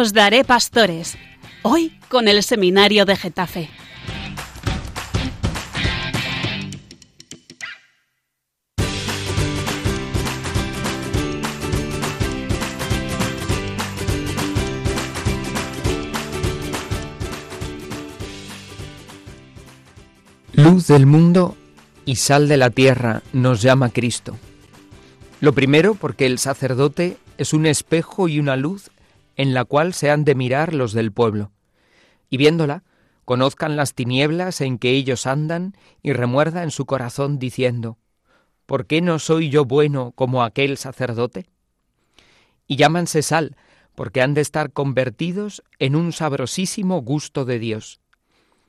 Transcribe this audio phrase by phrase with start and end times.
[0.00, 1.18] Os daré pastores.
[1.62, 3.68] Hoy con el Seminario de Getafe.
[20.52, 21.56] Luz del mundo
[22.04, 24.36] y sal de la tierra nos llama Cristo.
[25.40, 28.92] Lo primero porque el sacerdote es un espejo y una luz
[29.38, 31.50] en la cual se han de mirar los del pueblo,
[32.28, 32.84] y viéndola,
[33.24, 37.96] conozcan las tinieblas en que ellos andan y remuerda en su corazón diciendo,
[38.66, 41.46] ¿por qué no soy yo bueno como aquel sacerdote?
[42.66, 43.56] Y llámanse sal,
[43.94, 48.02] porque han de estar convertidos en un sabrosísimo gusto de Dios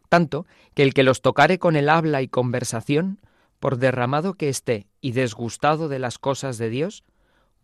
[0.09, 3.20] tanto que el que los tocare con el habla y conversación,
[3.59, 7.03] por derramado que esté y desgustado de las cosas de Dios,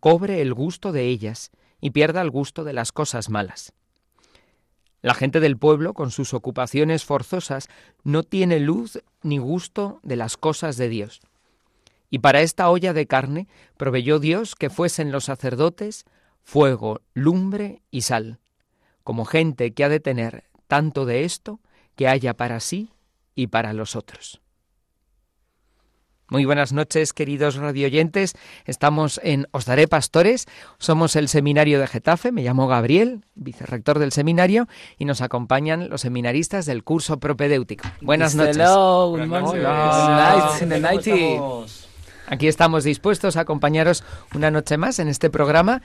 [0.00, 3.72] cobre el gusto de ellas y pierda el gusto de las cosas malas.
[5.02, 7.68] La gente del pueblo, con sus ocupaciones forzosas,
[8.02, 11.20] no tiene luz ni gusto de las cosas de Dios.
[12.10, 16.04] Y para esta olla de carne proveyó Dios que fuesen los sacerdotes
[16.42, 18.38] fuego, lumbre y sal,
[19.02, 21.60] como gente que ha de tener tanto de esto
[21.96, 22.90] que haya para sí
[23.34, 24.40] y para los otros.
[26.28, 28.34] Muy buenas noches, queridos radioyentes.
[28.64, 30.46] Estamos en Os Daré Pastores.
[30.76, 32.32] Somos el Seminario de Getafe.
[32.32, 34.66] Me llamo Gabriel, vicerrector del seminario,
[34.98, 37.88] y nos acompañan los seminaristas del curso propedéutico.
[38.00, 38.56] Buenas noches.
[38.56, 39.16] Hello,
[42.26, 44.02] Aquí estamos dispuestos a acompañaros
[44.34, 45.80] una noche más en este programa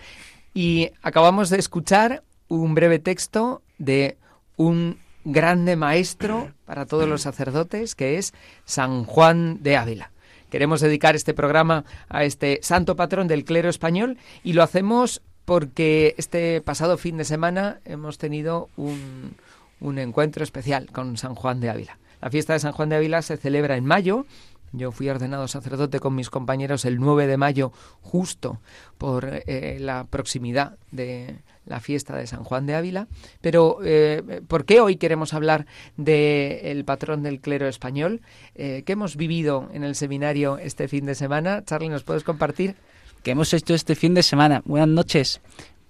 [0.56, 4.18] y acabamos de escuchar un breve texto de
[4.58, 8.34] un grande maestro para todos los sacerdotes, que es
[8.66, 10.12] San Juan de Ávila.
[10.52, 16.14] Queremos dedicar este programa a este santo patrón del clero español y lo hacemos porque
[16.18, 19.36] este pasado fin de semana hemos tenido un,
[19.80, 22.00] un encuentro especial con San Juan de Ávila.
[22.22, 24.26] La fiesta de San Juan de Ávila se celebra en mayo,
[24.74, 27.72] yo fui ordenado sacerdote con mis compañeros el 9 de mayo,
[28.02, 28.60] justo
[28.98, 33.08] por eh, la proximidad de la fiesta de San Juan de Ávila.
[33.42, 35.66] Pero, eh, ¿por qué hoy queremos hablar
[35.98, 38.22] del patrón del clero español?
[38.56, 41.64] Eh, ¿Qué hemos vivido en el seminario este fin de semana?
[41.66, 42.76] Charlie, ¿nos puedes compartir?
[43.24, 44.62] ¿Qué hemos hecho este fin de semana?
[44.66, 45.42] Buenas noches.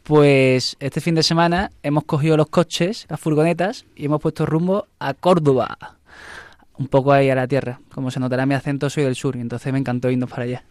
[0.04, 4.88] Pues este fin de semana hemos cogido los coches, las furgonetas, y hemos puesto rumbo
[5.00, 6.00] a Córdoba
[6.82, 7.80] un poco ahí a la tierra.
[7.94, 10.64] Como se notará mi acento, soy del sur y entonces me encantó irnos para allá.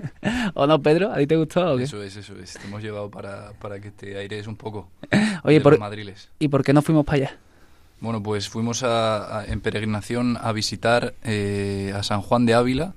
[0.54, 1.12] ¿O no, Pedro?
[1.12, 1.84] ¿A ti te gustó o qué?
[1.84, 2.54] Eso es, eso es.
[2.54, 4.88] Te hemos llevado para, para que te airees un poco.
[5.42, 5.78] Oye, por,
[6.38, 7.38] ¿y por qué no fuimos para allá?
[8.00, 12.92] Bueno, pues fuimos a, en peregrinación a visitar eh, a San Juan de Ávila,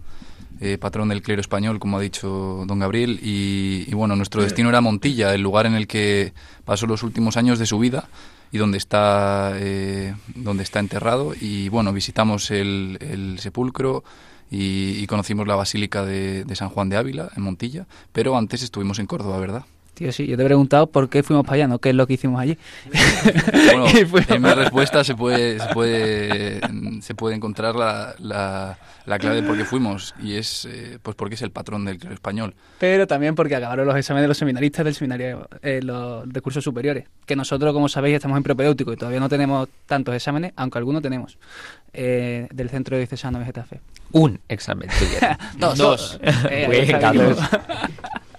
[0.59, 4.69] eh, patrón del clero español, como ha dicho don Gabriel, y, y bueno, nuestro destino
[4.69, 6.33] era Montilla, el lugar en el que
[6.65, 8.09] pasó los últimos años de su vida
[8.51, 11.33] y donde está, eh, donde está enterrado.
[11.39, 14.03] Y bueno, visitamos el, el sepulcro
[14.51, 18.99] y, conocimos la Basílica de, de San Juan de Ávila, en Montilla, pero antes estuvimos
[18.99, 19.65] en Córdoba, ¿verdad?
[19.99, 21.79] Tío, sí, yo te he preguntado por qué fuimos para allá, ¿no?
[21.79, 22.57] ¿Qué es lo que hicimos allí?
[23.65, 23.85] Bueno,
[24.29, 26.61] en mi respuesta se puede, se puede,
[27.01, 31.17] se puede encontrar la, la, la clave de por qué fuimos, y es eh, pues
[31.17, 32.55] porque es el patrón del clero español.
[32.79, 36.63] Pero también porque acabaron los exámenes de los seminaristas del seminario, eh, los de cursos
[36.63, 40.77] superiores, que nosotros, como sabéis, estamos en propedéutico y todavía no tenemos tantos exámenes, aunque
[40.77, 41.37] algunos tenemos,
[41.91, 43.81] eh, del Centro de Diocesano de Getafe.
[44.13, 44.89] Un examen.
[45.57, 45.77] dos.
[45.77, 46.19] dos.
[46.49, 47.37] Venga, dos.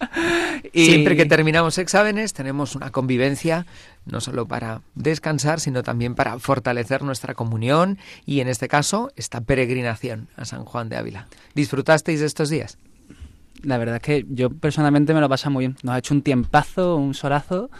[0.73, 0.87] Y...
[0.87, 3.67] Siempre que terminamos exámenes tenemos una convivencia,
[4.05, 9.41] no solo para descansar, sino también para fortalecer nuestra comunión y en este caso esta
[9.41, 11.29] peregrinación a San Juan de Ávila.
[11.55, 12.79] ¿Disfrutasteis de estos días?
[13.63, 15.77] La verdad es que yo personalmente me lo paso muy bien.
[15.83, 17.71] Nos ha hecho un tiempazo, un solazo.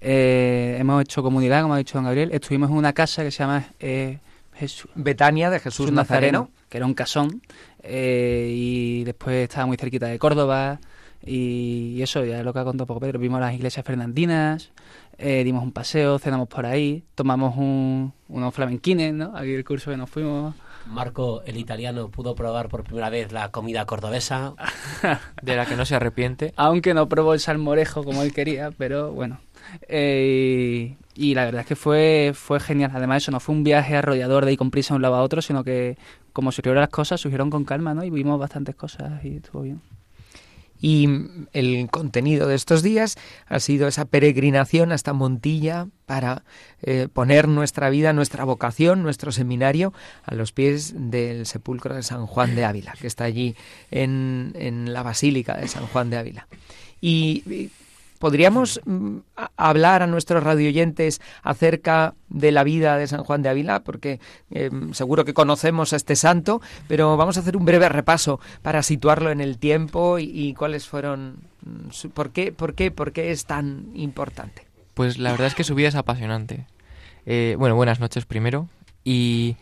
[0.00, 2.30] Eh, hemos hecho comunidad, como ha dicho don Gabriel.
[2.32, 4.18] Estuvimos en una casa que se llama eh,
[4.54, 7.42] Jesús, Betania de Jesús, Jesús Nazareno, Nazareno, que era un casón.
[7.82, 10.80] Eh, y después estaba muy cerquita de Córdoba.
[11.24, 13.18] Y, eso, ya es lo que ha contado poco Pedro.
[13.18, 14.72] Vimos las iglesias fernandinas,
[15.18, 19.36] eh, dimos un paseo, cenamos por ahí, tomamos un, unos flamenquines, ¿no?
[19.36, 20.54] Aquí el curso que nos fuimos.
[20.86, 24.54] Marco, el italiano, pudo probar por primera vez la comida cordobesa.
[25.42, 26.52] de la que no se arrepiente.
[26.56, 29.40] Aunque no probó el salmorejo como él quería, pero bueno.
[29.88, 32.90] Eh, y la verdad es que fue, fue genial.
[32.94, 35.22] Además, eso no fue un viaje arrollador de ir con prisa de un lado a
[35.22, 35.96] otro, sino que
[36.32, 38.04] como surgieron las cosas, surgieron con calma, ¿no?
[38.04, 39.80] Y vimos bastantes cosas y estuvo bien.
[40.82, 41.08] Y
[41.52, 46.42] el contenido de estos días ha sido esa peregrinación hasta Montilla para
[46.82, 49.94] eh, poner nuestra vida, nuestra vocación, nuestro seminario
[50.24, 53.54] a los pies del sepulcro de San Juan de Ávila, que está allí
[53.92, 56.48] en, en la Basílica de San Juan de Ávila.
[58.22, 59.16] ¿Podríamos mm,
[59.56, 63.80] hablar a nuestros radioyentes acerca de la vida de San Juan de Ávila?
[63.82, 64.20] Porque
[64.52, 68.84] eh, seguro que conocemos a este santo, pero vamos a hacer un breve repaso para
[68.84, 71.38] situarlo en el tiempo y, y cuáles fueron...
[71.66, 74.68] mm, su- ¿Por qué, por, qué, ¿Por qué es tan importante?
[74.94, 76.66] Pues la verdad es que su vida es apasionante.
[77.26, 78.68] Eh, bueno, buenas noches primero.
[79.02, 79.56] Y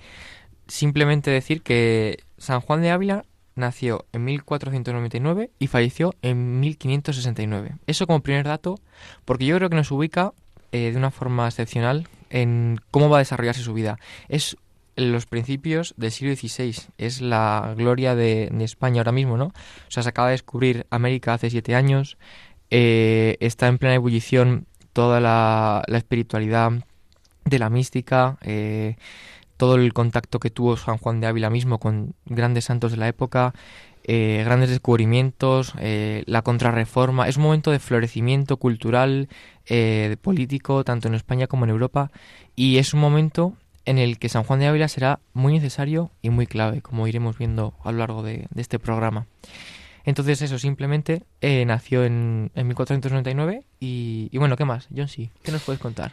[0.68, 3.24] simplemente decir que San Juan de Ávila
[3.60, 7.76] nació en 1499 y falleció en 1569.
[7.86, 8.78] Eso como primer dato,
[9.24, 10.32] porque yo creo que nos ubica
[10.72, 13.98] eh, de una forma excepcional en cómo va a desarrollarse su vida.
[14.28, 14.56] Es
[14.96, 19.46] los principios del siglo XVI, es la gloria de, España ahora mismo, ¿no?
[19.46, 22.18] O sea, se acaba de descubrir América hace siete años,
[22.70, 26.72] eh, está en plena ebullición toda la, la espiritualidad
[27.44, 28.96] de la mística, eh,
[29.60, 33.08] todo el contacto que tuvo San Juan de Ávila mismo con grandes santos de la
[33.08, 33.52] época,
[34.04, 37.28] eh, grandes descubrimientos, eh, la contrarreforma.
[37.28, 39.28] Es un momento de florecimiento cultural,
[39.66, 42.10] eh, político, tanto en España como en Europa,
[42.56, 43.52] y es un momento
[43.84, 47.36] en el que San Juan de Ávila será muy necesario y muy clave, como iremos
[47.36, 49.26] viendo a lo largo de, este programa.
[50.06, 51.22] Entonces eso, simplemente
[51.66, 54.88] nació en, en 1499 y, y bueno, ¿qué más?
[54.96, 56.12] John, sí, ¿qué nos puedes contar?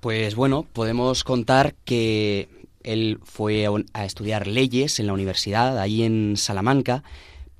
[0.00, 2.57] Pues bueno, podemos contar que
[2.92, 7.02] él fue a estudiar leyes en la universidad, ahí en Salamanca,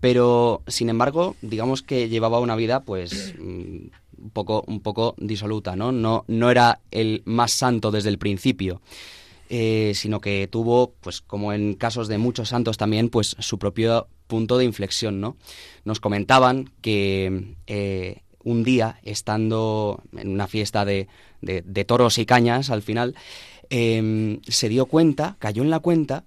[0.01, 3.89] pero sin embargo, digamos que llevaba una vida pues mm,
[4.21, 5.93] un poco, un poco disoluta, ¿no?
[5.93, 8.81] No, no era el más santo desde el principio.
[9.51, 14.07] eh, sino que tuvo, pues como en casos de muchos santos también, pues su propio
[14.27, 15.37] punto de inflexión, ¿no?
[15.87, 21.09] Nos comentaban que eh, un día, estando en una fiesta de-
[21.41, 23.15] de toros y cañas al final,
[23.71, 26.25] eh, se dio cuenta, cayó en la cuenta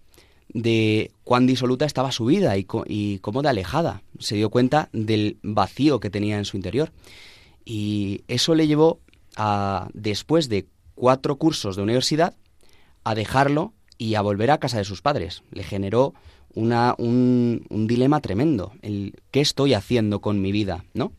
[0.53, 4.03] de cuán disoluta estaba su vida y cómo de alejada.
[4.19, 6.91] Se dio cuenta del vacío que tenía en su interior.
[7.65, 8.99] Y eso le llevó
[9.35, 12.35] a, después de cuatro cursos de universidad,
[13.03, 15.43] a dejarlo y a volver a casa de sus padres.
[15.51, 16.13] Le generó
[16.53, 18.73] una, un, un dilema tremendo.
[18.81, 20.83] El, ¿Qué estoy haciendo con mi vida?
[20.93, 21.13] ¿No?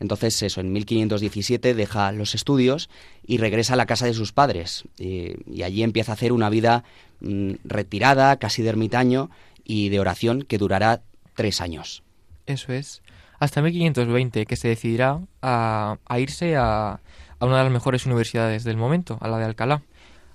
[0.00, 2.90] Entonces, eso, en 1517 deja los estudios
[3.26, 4.84] y regresa a la casa de sus padres.
[4.98, 6.84] y allí empieza a hacer una vida
[7.20, 9.30] mm, retirada, casi de ermitaño,
[9.64, 11.02] y de oración que durará
[11.34, 12.02] tres años.
[12.46, 13.02] Eso es.
[13.38, 17.00] Hasta 1520, que se decidirá a, a irse a,
[17.38, 19.82] a una de las mejores universidades del momento, a la de Alcalá,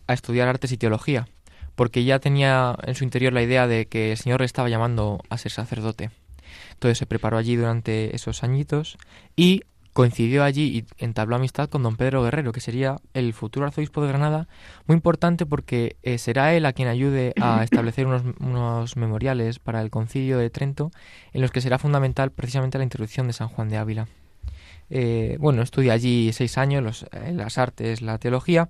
[0.07, 1.27] a estudiar artes y teología,
[1.75, 5.21] porque ya tenía en su interior la idea de que el Señor le estaba llamando
[5.29, 6.09] a ser sacerdote.
[6.79, 8.97] Entonces se preparó allí durante esos añitos
[9.35, 14.01] y coincidió allí y entabló amistad con don Pedro Guerrero, que sería el futuro arzobispo
[14.01, 14.47] de Granada,
[14.87, 19.81] muy importante porque eh, será él a quien ayude a establecer unos, unos memoriales para
[19.81, 20.89] el concilio de Trento,
[21.33, 24.07] en los que será fundamental precisamente la introducción de San Juan de Ávila.
[24.89, 28.69] Eh, bueno, estudia allí seis años los, eh, las artes, la teología,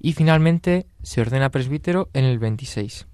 [0.00, 3.06] y finalmente se ordena presbítero en el 26.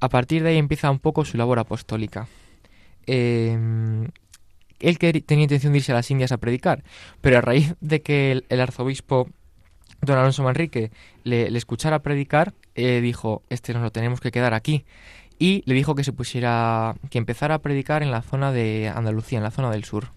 [0.00, 2.28] A partir de ahí empieza un poco su labor apostólica.
[3.12, 3.58] Eh,
[4.78, 6.84] él tenía intención de irse a las Indias a predicar,
[7.20, 9.28] pero a raíz de que el, arzobispo
[10.00, 10.92] don Alonso Manrique
[11.24, 14.84] le, le escuchara predicar, eh, dijo, este nos lo tenemos que quedar aquí.
[15.40, 19.38] Y le dijo que se pusiera, que empezara a predicar en la zona de Andalucía,
[19.38, 20.12] en la zona del sur.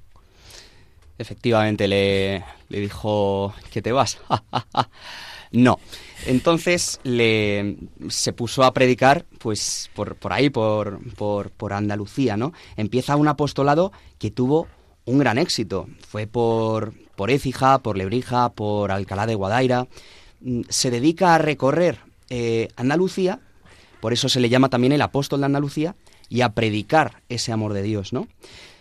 [1.17, 4.19] Efectivamente, le, le dijo que te vas.
[5.53, 5.79] no.
[6.25, 7.77] Entonces le,
[8.09, 12.53] se puso a predicar pues por, por ahí, por, por, por Andalucía, ¿no?
[12.75, 14.67] Empieza un apostolado que tuvo
[15.05, 15.87] un gran éxito.
[16.07, 19.87] Fue por, por Écija, por Lebrija, por Alcalá de Guadaira.
[20.41, 23.39] Mm, Se dedica a recorrer eh, Andalucía,
[23.99, 25.95] por eso se le llama también el apóstol de Andalucía,
[26.29, 28.27] y a predicar ese amor de Dios, ¿no?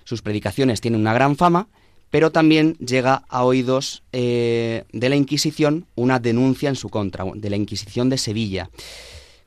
[0.04, 1.68] Sus predicaciones tienen una gran fama,
[2.12, 7.48] pero también llega a oídos eh, de la Inquisición una denuncia en su contra, de
[7.48, 8.68] la Inquisición de Sevilla,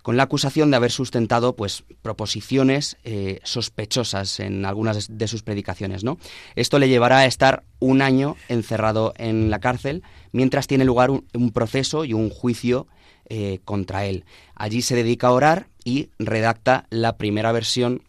[0.01, 6.03] con la acusación de haber sustentado pues proposiciones eh, sospechosas en algunas de sus predicaciones,
[6.03, 6.17] ¿no?
[6.55, 11.51] Esto le llevará a estar un año encerrado en la cárcel mientras tiene lugar un,
[11.53, 12.87] proceso y un juicio
[13.29, 14.25] eh, contra él.
[14.55, 18.01] Allí se dedica a orar y redacta la primera versión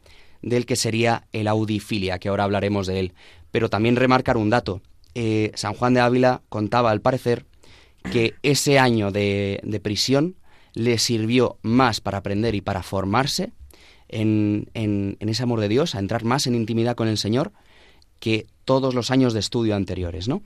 [0.46, 3.12] del que sería el Audifilia, que ahora hablaremos de él.
[3.50, 4.80] Pero también remarcar un dato.
[5.14, 7.46] Eh, San Juan de Ávila contaba, al parecer,
[8.12, 10.36] que ese año de, de prisión
[10.74, 13.52] le sirvió más para aprender y para formarse
[14.08, 17.52] en, en, en, ese amor de Dios, a entrar más en intimidad con el Señor,
[18.20, 20.42] que todos los años de estudio anteriores, ¿no?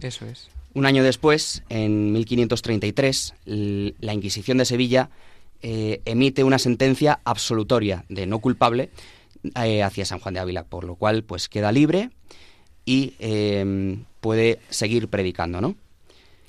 [0.00, 0.48] Eso es.
[0.74, 5.10] Un año después, en 1533, la Inquisición de Sevilla
[5.62, 8.90] eh, emite una sentencia absolutoria de no culpable
[9.54, 12.10] eh, hacia San Juan de Ávila, por lo cual pues queda libre
[12.86, 15.74] y eh, puede seguir predicando, ¿no?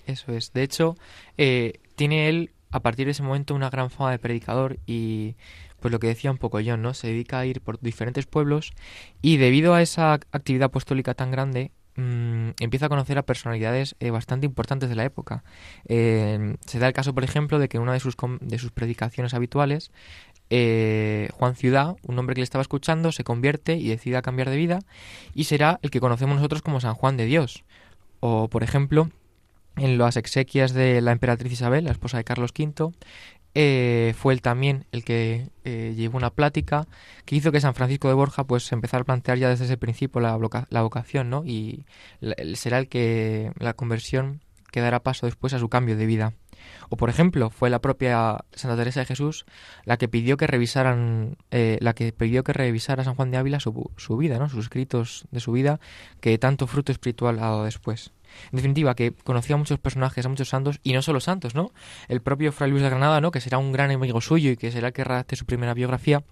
[0.05, 0.53] Eso es.
[0.53, 0.95] De hecho,
[1.37, 5.35] eh, tiene él a partir de ese momento una gran fama de predicador y
[5.79, 6.93] pues lo que decía un poco John, ¿no?
[6.93, 8.71] Se dedica a ir por diferentes pueblos
[9.21, 14.11] y debido a esa actividad apostólica tan grande mm, empieza a conocer a personalidades eh,
[14.11, 15.43] bastante importantes de la época.
[15.87, 19.91] Se da el caso, por ejemplo, de que una de sus, de sus predicaciones habituales
[20.49, 24.57] eh, Juan Ciudad, un hombre que le estaba escuchando, se convierte y decide cambiar de
[24.57, 24.79] vida
[25.33, 27.63] y será el que conocemos nosotros como San Juan de Dios.
[28.19, 29.09] O, por ejemplo,
[29.75, 32.93] en las exequias de la emperatriz Isabel, la esposa de Carlos V,
[33.59, 36.87] eh, fue él también el que eh, llevó una plática
[37.25, 40.21] que hizo que San Francisco de Borja pues empezara a plantear ya desde ese principio
[40.21, 40.37] la,
[40.69, 41.43] la vocación, ¿no?
[41.43, 41.85] Y
[42.53, 46.33] será el que la conversión que dará paso después a su cambio de vida.
[46.89, 49.45] O por ejemplo, fue la propia Santa Teresa de Jesús
[49.83, 53.59] la que pidió que revisaran, eh, la que pidió que revisara San Juan de Ávila
[53.59, 54.49] su, su vida, ¿no?
[54.49, 55.79] Sus escritos de su vida,
[56.21, 58.11] que tanto fruto espiritual ha dado después.
[58.51, 61.71] En definitiva, que conocía a muchos personajes, a muchos santos, y no solo santos, ¿no?
[62.07, 63.31] El propio Fray Luis de Granada, ¿no?
[63.31, 66.23] Que será un gran amigo suyo y que será el que redacte su primera biografía,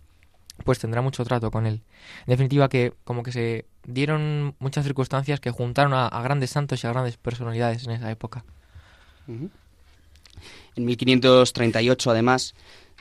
[0.63, 1.83] pues tendrá mucho trato con él.
[2.21, 6.87] En definitiva, que como que se dieron muchas circunstancias que juntaron a, grandes santos y
[6.87, 8.45] a grandes personalidades en esa época.
[10.75, 12.53] En 1538, además,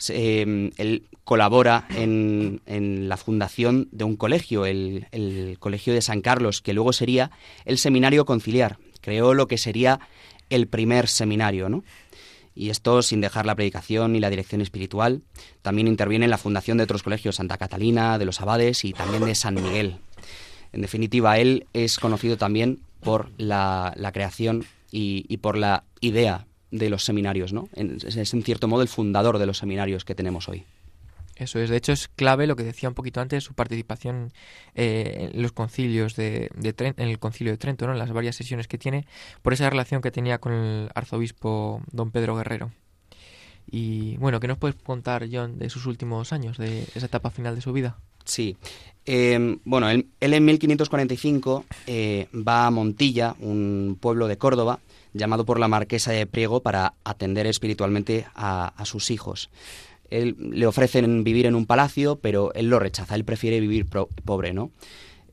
[0.09, 2.61] eh, él colabora en,
[3.09, 7.31] la fundación de un colegio, el, Colegio de San Carlos, que luego sería
[7.64, 8.79] el Seminario Conciliar.
[9.00, 10.00] Creó lo que sería
[10.50, 11.85] el primer seminario, ¿no?
[12.55, 15.23] Y esto sin dejar la predicación y la dirección espiritual.
[15.62, 19.25] También interviene en la fundación de otros colegios, Santa Catalina, de los Abades y también
[19.25, 19.99] de San Miguel.
[20.73, 27.04] En definitiva, él es conocido también por la, creación y por la idea de los
[27.04, 27.69] seminarios, ¿no?
[27.75, 30.64] Es, es, en cierto modo el fundador de los seminarios que tenemos hoy.
[31.37, 34.33] Eso es, de hecho es clave lo que decía un poquito antes, su participación
[34.75, 37.93] eh, en los concilios de, de Tren- en el concilio de Trento, ¿no?
[37.93, 39.07] en las varias sesiones que tiene,
[39.43, 42.71] por esa relación que tenía con el arzobispo don Pedro Guerrero.
[43.71, 47.54] Y bueno, ¿qué nos puedes contar, John, de sus últimos años, de esa etapa final
[47.54, 47.99] de su vida?
[48.25, 48.57] Sí.
[49.07, 54.81] Eh, bueno, él, él en 1545 eh, va a Montilla, un pueblo de Córdoba,
[55.12, 59.50] llamado por la marquesa de Priego para atender espiritualmente a, sus hijos.
[60.11, 64.09] Él, le ofrecen vivir en un palacio, pero él lo rechaza, él prefiere vivir pro-
[64.25, 64.71] pobre, ¿no?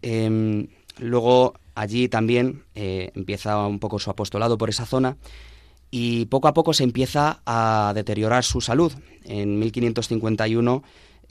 [0.01, 0.67] Eh,
[1.00, 5.17] luego allí también eh, empieza un poco su apostolado por esa zona
[5.89, 8.91] y poco a poco se empieza a deteriorar su salud.
[9.24, 10.83] En 1551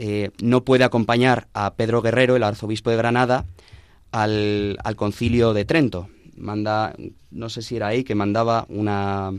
[0.02, 3.44] eh, no puede acompañar a Pedro Guerrero, el arzobispo de Granada,
[4.12, 6.08] al, al concilio de Trento.
[6.36, 6.94] Manda,
[7.30, 9.30] no sé si era ahí, que mandaba una,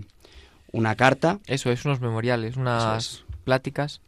[0.71, 1.39] una carta.
[1.47, 4.01] Eso es, unos memoriales, unas pláticas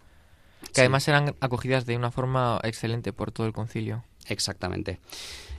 [0.61, 0.81] que Sí.
[0.81, 4.03] además eran acogidas de una forma excelente por todo el concilio.
[4.27, 4.99] Exactamente.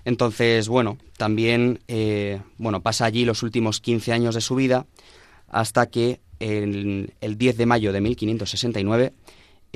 [0.04, 4.86] Entonces, bueno, también eh, bueno, pasa allí los últimos 15 años de su vida
[5.48, 9.12] hasta que el, el 10 de mayo de 1569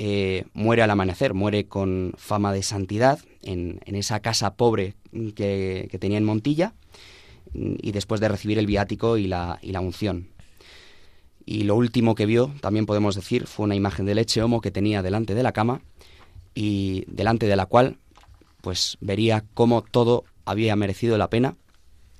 [0.01, 4.95] eh, muere al amanecer, muere con fama de santidad en, en esa casa pobre
[5.35, 6.73] que, que tenía en Montilla
[7.53, 10.29] y después de recibir el viático y la, y la unción.
[11.45, 14.71] Y lo último que vio, también podemos decir, fue una imagen de leche homo que
[14.71, 15.81] tenía delante de la cama
[16.55, 17.97] y delante de la cual
[18.61, 21.57] pues vería cómo todo había merecido la pena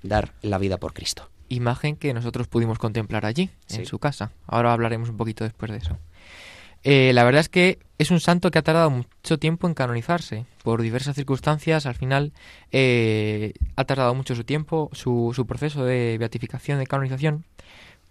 [0.04, 1.30] dar la vida por Cristo.
[1.48, 4.34] Imagen que nosotros pudimos contemplar allí, en su casa.
[4.48, 5.98] Ahora hablaremos un poquito después de eso.
[6.84, 10.46] Eh, la verdad es que es un santo que ha tardado mucho tiempo en canonizarse.
[10.64, 12.32] Por diversas circunstancias, al final
[12.72, 17.46] eh, ha tardado mucho su tiempo, su, su proceso de beatificación, de canonización.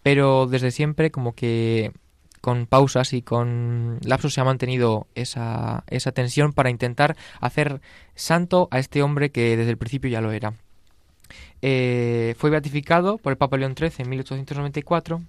[0.03, 1.93] Pero desde siempre, como que
[2.41, 7.81] con pausas y con lapsos se ha mantenido esa, esa tensión para intentar hacer
[8.15, 10.55] santo a este hombre que desde el principio ya lo era.
[11.61, 15.23] Eh, fue beatificado por el Papa León XIII en 1894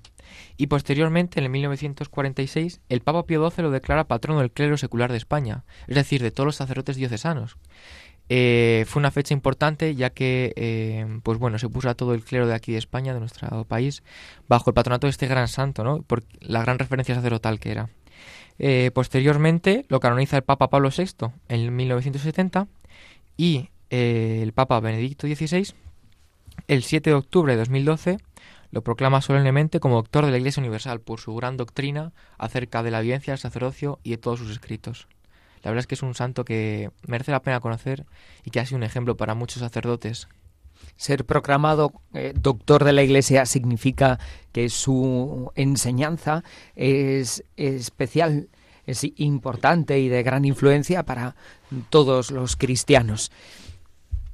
[0.57, 5.11] y posteriormente, en el 1946, el Papa Pío XII lo declara patrono del clero secular
[5.11, 7.57] de España, es decir, de todos los sacerdotes diocesanos.
[8.31, 12.23] Eh, fue una fecha importante ya que, eh, pues bueno, se puso a todo el
[12.23, 14.03] clero de aquí de España, de nuestro país,
[14.47, 16.03] bajo el patronato de este gran santo, ¿no?
[16.03, 17.89] Por la gran referencia sacerdotal que era.
[18.59, 22.67] Eh, posteriormente lo canoniza el Papa Pablo VI en 1970
[23.37, 25.73] y el Papa Benedicto XVI
[26.67, 28.17] el 7 de octubre de 2012
[28.71, 32.91] lo proclama solemnemente como doctor de la Iglesia Universal por su gran doctrina acerca de
[32.91, 35.07] la vivencia del sacerdocio y de todos sus escritos.
[35.63, 38.05] La verdad es que es un santo que merece la pena conocer
[38.45, 40.27] y que ha sido un ejemplo para muchos sacerdotes.
[40.95, 44.19] Ser proclamado eh, doctor de la Iglesia significa
[44.53, 46.43] que su enseñanza
[46.75, 48.49] es especial,
[48.85, 51.35] es importante y de gran influencia para
[51.89, 53.31] todos los cristianos.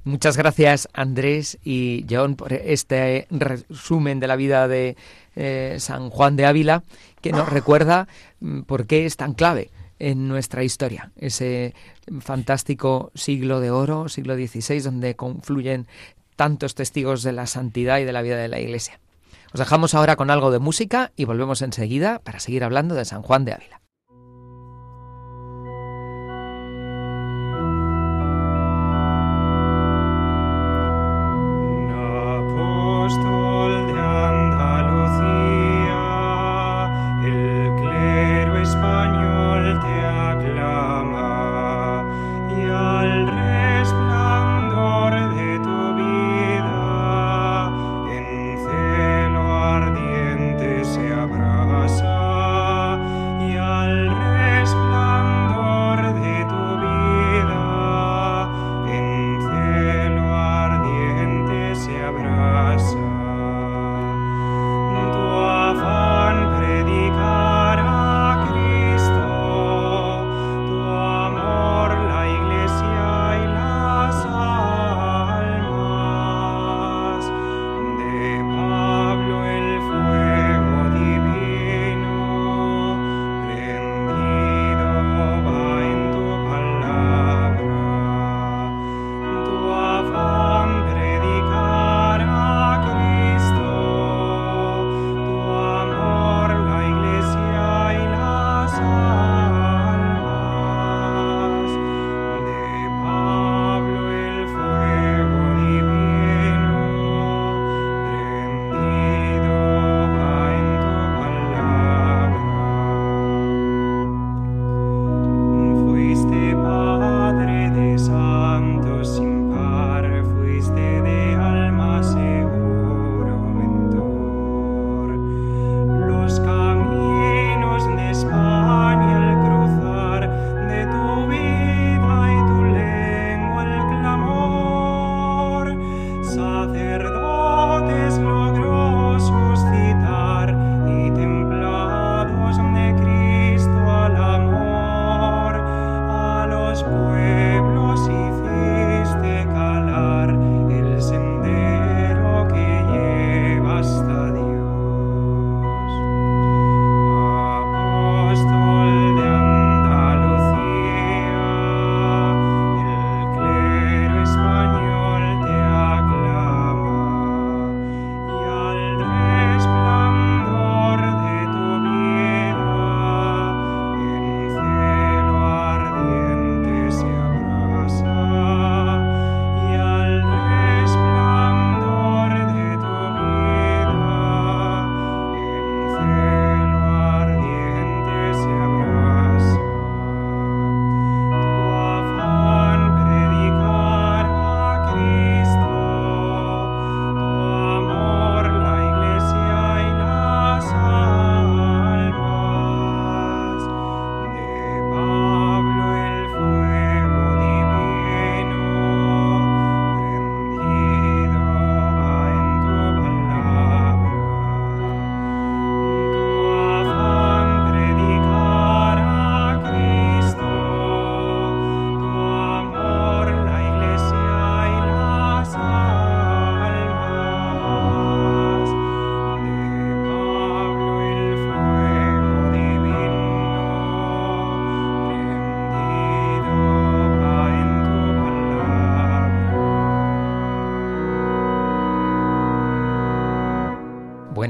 [0.05, 4.95] Muchas gracias Andrés y John por este resumen de la vida de
[5.35, 6.83] eh, San Juan de Ávila
[7.21, 8.07] que nos recuerda
[8.39, 11.74] mm, por qué es tan clave en nuestra historia, ese
[12.19, 15.88] fantástico siglo de oro, siglo XVI, donde confluyen
[16.35, 19.00] tantos testigos de la santidad y de la vida de la Iglesia.
[19.53, 23.24] Os dejamos ahora con algo de música y volvemos enseguida para seguir hablando de San
[23.24, 23.81] Juan de Ávila.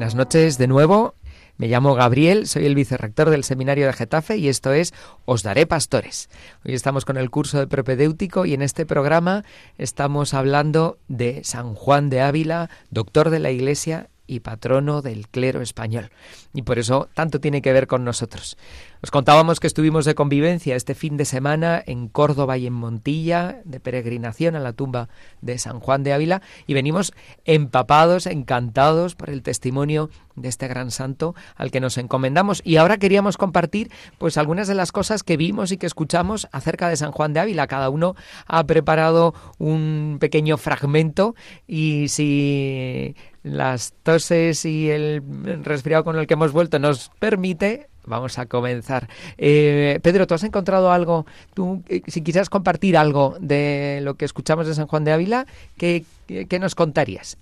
[0.05, 1.15] Buenas noches de nuevo.
[1.57, 4.93] Me llamo Gabriel, soy el vicerrector del Seminario de Getafe y esto es
[5.25, 6.29] Os Daré Pastores.
[6.63, 9.43] Hoy estamos con el curso de propedéutico y en este programa
[9.79, 15.63] estamos hablando de San Juan de Ávila, doctor de la Iglesia y patrono del clero
[15.63, 16.11] español.
[16.53, 18.57] Y por eso tanto tiene que ver con nosotros.
[19.05, 23.61] Os contábamos que estuvimos de convivencia este fin de semana en Córdoba y en Montilla,
[23.63, 25.09] de peregrinación a la tumba
[25.41, 27.13] de San Juan de Ávila, y venimos
[27.43, 32.63] empapados, encantados por el testimonio de este gran santo al que nos encomendamos.
[32.65, 36.89] Y ahora queríamos compartir pues algunas de las cosas que vimos y que escuchamos acerca
[36.89, 37.67] de San Juan de Ávila.
[37.67, 38.15] Cada uno
[38.47, 41.35] ha preparado un pequeño fragmento
[41.67, 45.21] y si las toses y el
[45.63, 49.09] resfriado con el que hemos vuelto nos permite, vamos a comenzar.
[49.37, 51.25] Eh, Pedro, ¿tú has encontrado algo?
[51.53, 55.45] Tú, eh, si quisieras compartir algo de lo que escuchamos de San Juan de Ávila,
[55.77, 57.37] ¿qué, qué nos contarías?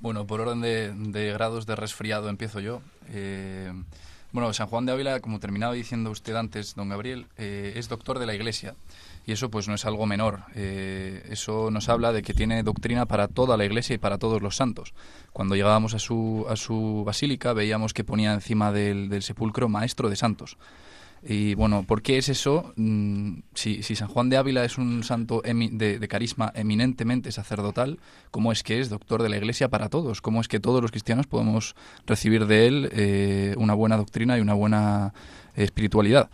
[0.00, 2.80] Bueno, por orden de, de grados de resfriado empiezo yo.
[3.12, 3.72] Eh,
[4.32, 8.18] bueno, San Juan de Ávila, como terminaba diciendo usted antes, don Gabriel, eh, es doctor
[8.18, 8.74] de la Iglesia.
[9.26, 10.40] Y eso pues no es algo menor.
[10.54, 14.42] Eh, eso nos habla de que tiene doctrina para toda la Iglesia y para todos
[14.42, 14.92] los santos.
[15.32, 20.08] Cuando llegábamos a su, a su basílica veíamos que ponía encima del, del sepulcro maestro
[20.08, 20.56] de santos.
[21.22, 22.72] Y bueno, ¿por qué es eso?
[22.76, 27.30] Mm, si, si San Juan de Ávila es un santo emi- de, de carisma eminentemente
[27.30, 27.98] sacerdotal,
[28.30, 30.22] ¿cómo es que es doctor de la Iglesia para todos?
[30.22, 34.40] ¿Cómo es que todos los cristianos podemos recibir de él eh, una buena doctrina y
[34.40, 35.12] una buena
[35.54, 36.30] eh, espiritualidad?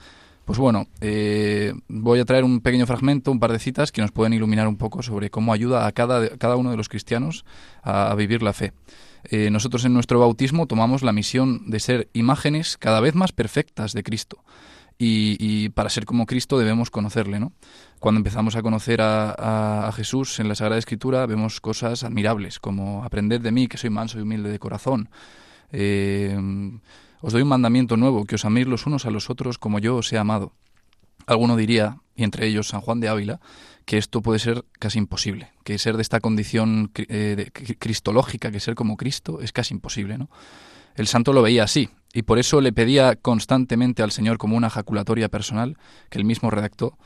[0.46, 4.12] Pues bueno, eh, voy a traer un pequeño fragmento, un par de citas que nos
[4.12, 7.44] pueden iluminar un poco sobre cómo ayuda a cada, cada uno de los cristianos
[7.82, 8.72] a, vivir la fe.
[9.24, 13.92] Eh, nosotros en nuestro bautismo tomamos la misión de ser imágenes cada vez más perfectas
[13.92, 14.38] de Cristo.
[14.98, 17.52] Y, para ser como Cristo debemos conocerle, ¿no?
[17.98, 23.40] Cuando empezamos a conocer a Jesús en la Sagrada Escritura vemos cosas admirables, como aprended
[23.40, 25.10] de mí, que soy manso y humilde de corazón.
[25.72, 26.38] Eh,
[27.20, 29.96] os doy un mandamiento nuevo, que os améis los unos a los otros como yo
[29.96, 30.52] os he amado.
[31.26, 33.40] Alguno diría, y entre ellos San Juan de Ávila,
[33.84, 38.74] que esto puede ser casi imposible, que ser de esta condición eh, cristológica, que ser
[38.74, 40.28] como Cristo, es casi imposible, ¿no?
[40.94, 44.70] El santo lo veía así, y por eso le pedía constantemente al Señor como una
[44.70, 45.76] jaculatoria personal,
[46.08, 46.96] que él mismo redactó,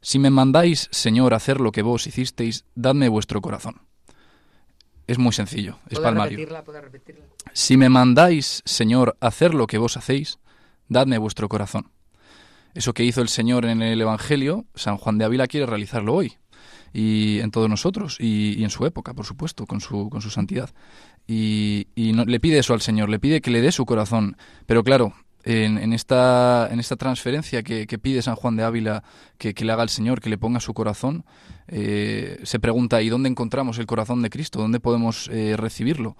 [0.00, 3.87] Si me mandáis, Señor, hacer lo que vos hicisteis, dadme vuestro corazón.
[5.08, 6.36] Es muy sencillo, es ¿Puedes palmario.
[6.38, 6.62] repetirla?
[6.64, 7.24] ¿Puedes repetirla?
[7.52, 10.38] Si me mandáis, Señor, hacer lo que vos hacéis,
[10.88, 11.90] dadme vuestro corazón.
[12.74, 16.34] Eso que hizo el Señor en el Evangelio, San Juan de Ávila quiere realizarlo hoy.
[16.92, 20.30] Y en todos nosotros, y, y en su época, por supuesto, con su, con su
[20.30, 20.70] santidad.
[21.26, 24.36] Y, y no- le pide eso al Señor, le pide que le dé su corazón.
[24.66, 25.14] Pero claro,
[25.48, 29.02] en, esta, en esta transferencia que, pide San Juan de Ávila
[29.38, 31.24] que, le haga al Señor, que le ponga su corazón,
[31.68, 34.60] eh, se pregunta, ¿y dónde encontramos el corazón de Cristo?
[34.60, 36.16] ¿Dónde podemos eh, recibirlo?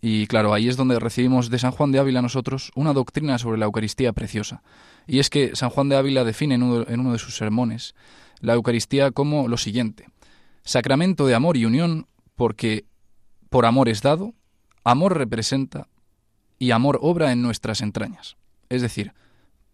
[0.00, 3.58] Y claro, ahí es donde recibimos de San Juan de Ávila nosotros una doctrina sobre
[3.58, 4.62] la Eucaristía preciosa.
[5.08, 7.96] Y es que San Juan de Ávila define en uno de sus sermones
[8.40, 10.06] la Eucaristía como lo siguiente.
[10.62, 12.84] Sacramento de amor y unión porque
[13.50, 14.34] por amor es dado,
[14.84, 15.88] amor representa
[16.60, 18.36] y amor obra en nuestras entrañas.
[18.68, 19.12] Es decir,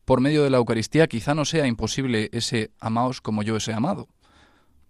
[0.05, 3.73] por medio de la Eucaristía quizá no sea imposible ese amaos como yo os he
[3.73, 4.09] amado.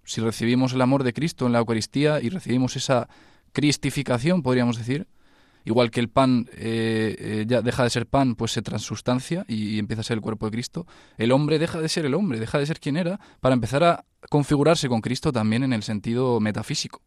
[0.04, 3.08] Si recibimos el amor de Cristo en la Eucaristía y recibimos esa
[3.52, 5.06] cristificación, podríamos decir,
[5.64, 9.78] igual que el pan eh, eh, ya deja de ser pan, pues se transustancia y,
[9.78, 10.86] empieza a ser el cuerpo de Cristo,
[11.16, 14.04] el hombre deja de ser el hombre, deja de ser quien era, para empezar a
[14.28, 17.00] configurarse con Cristo también en el sentido metafísico.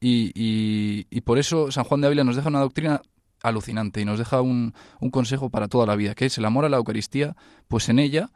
[0.00, 3.02] Y, y- y por eso San Juan de Ávila nos deja una doctrina
[3.48, 6.64] alucinante y nos deja un, un consejo para toda la vida, que es el amor
[6.64, 7.36] a la Eucaristía,
[7.68, 8.30] pues en ella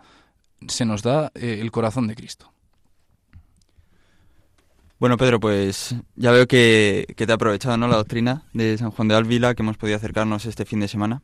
[0.68, 2.52] se nos da eh, el corazón de Cristo.
[4.98, 7.88] Bueno, Pedro, pues ya veo que, que te ha aprovechado ¿no?
[7.88, 11.22] la doctrina de San Juan de Ávila, que hemos podido acercarnos este fin de semana.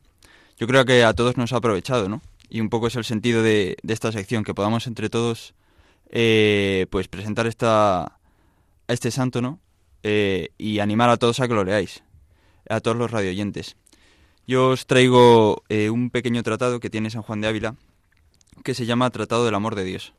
[0.57, 2.21] Yo creo que a todos nos ha aprovechado, ¿no?
[2.49, 5.53] Y un poco es el sentido de, de esta sección, que podamos entre todos
[6.09, 8.19] eh, pues presentar esta, a
[8.87, 9.59] este santo, ¿no?
[10.03, 12.03] Eh, y animar a todos a que lo leáis,
[12.69, 13.75] a todos los radioyentes.
[14.47, 17.75] Yo os traigo eh, un pequeño tratado que tiene San Juan de Ávila,
[18.63, 20.13] que se llama Tratado del Amor de Dios.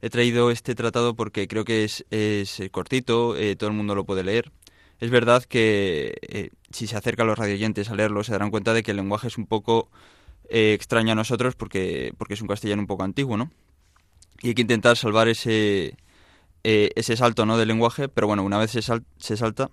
[0.00, 3.94] He traído este tratado porque creo que es, es eh, cortito, eh, todo el mundo
[3.94, 4.52] lo puede leer.
[5.00, 8.82] Es verdad que eh, si se acercan los radioyentes a leerlo se darán cuenta de
[8.82, 9.90] que el lenguaje es un poco
[10.48, 13.50] extraño a nosotros porque, porque es un castellano un poco antiguo, ¿no?
[14.42, 15.96] Y hay que intentar salvar ese,
[16.62, 17.56] ese salto ¿no?
[17.56, 19.70] del lenguaje, pero bueno, una vez se, sal- se salta,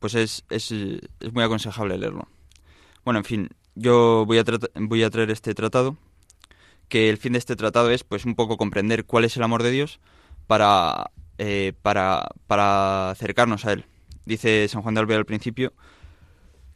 [0.00, 2.28] pues es, es, es muy aconsejable leerlo.
[3.04, 5.96] Bueno, en fin, yo voy a, voy a traer este tratado
[6.88, 9.62] que el fin de este tratado es pues un poco comprender cuál es el amor
[9.62, 10.00] de Dios
[10.48, 13.84] para, eh, para, para acercarnos a él.
[14.26, 15.72] Dice San Juan de Ávila al principio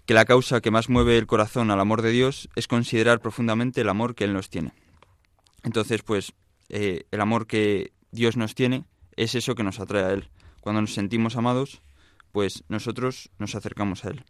[0.06, 3.80] que la causa que más mueve el corazón al amor de Dios es considerar profundamente
[3.80, 4.72] el amor que Él nos tiene.
[5.62, 6.34] Entonces, pues,
[6.68, 8.84] eh, el amor que Dios nos tiene
[9.16, 10.28] es eso que nos atrae a Él.
[10.60, 11.80] Cuando nos sentimos amados,
[12.34, 14.24] pues nosotros nos acercamos a Él.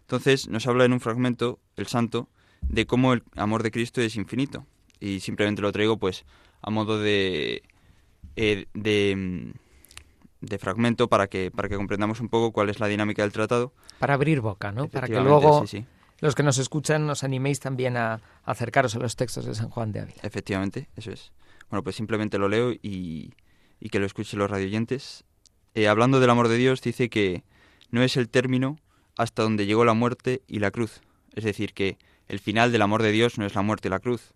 [0.00, 2.30] Entonces, nos habla en un fragmento el santo
[2.62, 4.66] de cómo el amor de Cristo es infinito
[4.98, 6.24] y simplemente lo traigo pues
[6.62, 7.62] a modo de
[8.36, 9.52] eh, de, mm,
[10.40, 13.74] de fragmento para que para que comprendamos un poco cuál es la dinámica del tratado
[13.98, 14.88] Para abrir boca, ¿no?
[14.88, 15.86] Para que luego sí, sí.
[16.20, 19.92] los que nos escuchan nos animéis también a acercaros a los textos de San Juan
[19.92, 20.20] de Ávila.
[20.22, 21.32] efectivamente eso es
[21.68, 23.34] bueno pues simplemente lo leo y,
[23.80, 25.24] y que lo escuchen los radioyentes
[25.74, 27.42] Eh, hablando del amor de Dios dice que
[27.90, 28.78] no es el término
[29.16, 31.00] hasta donde llegó la muerte y la cruz
[31.34, 33.98] es decir que El final del amor de Dios no es la muerte y la
[33.98, 34.32] cruz.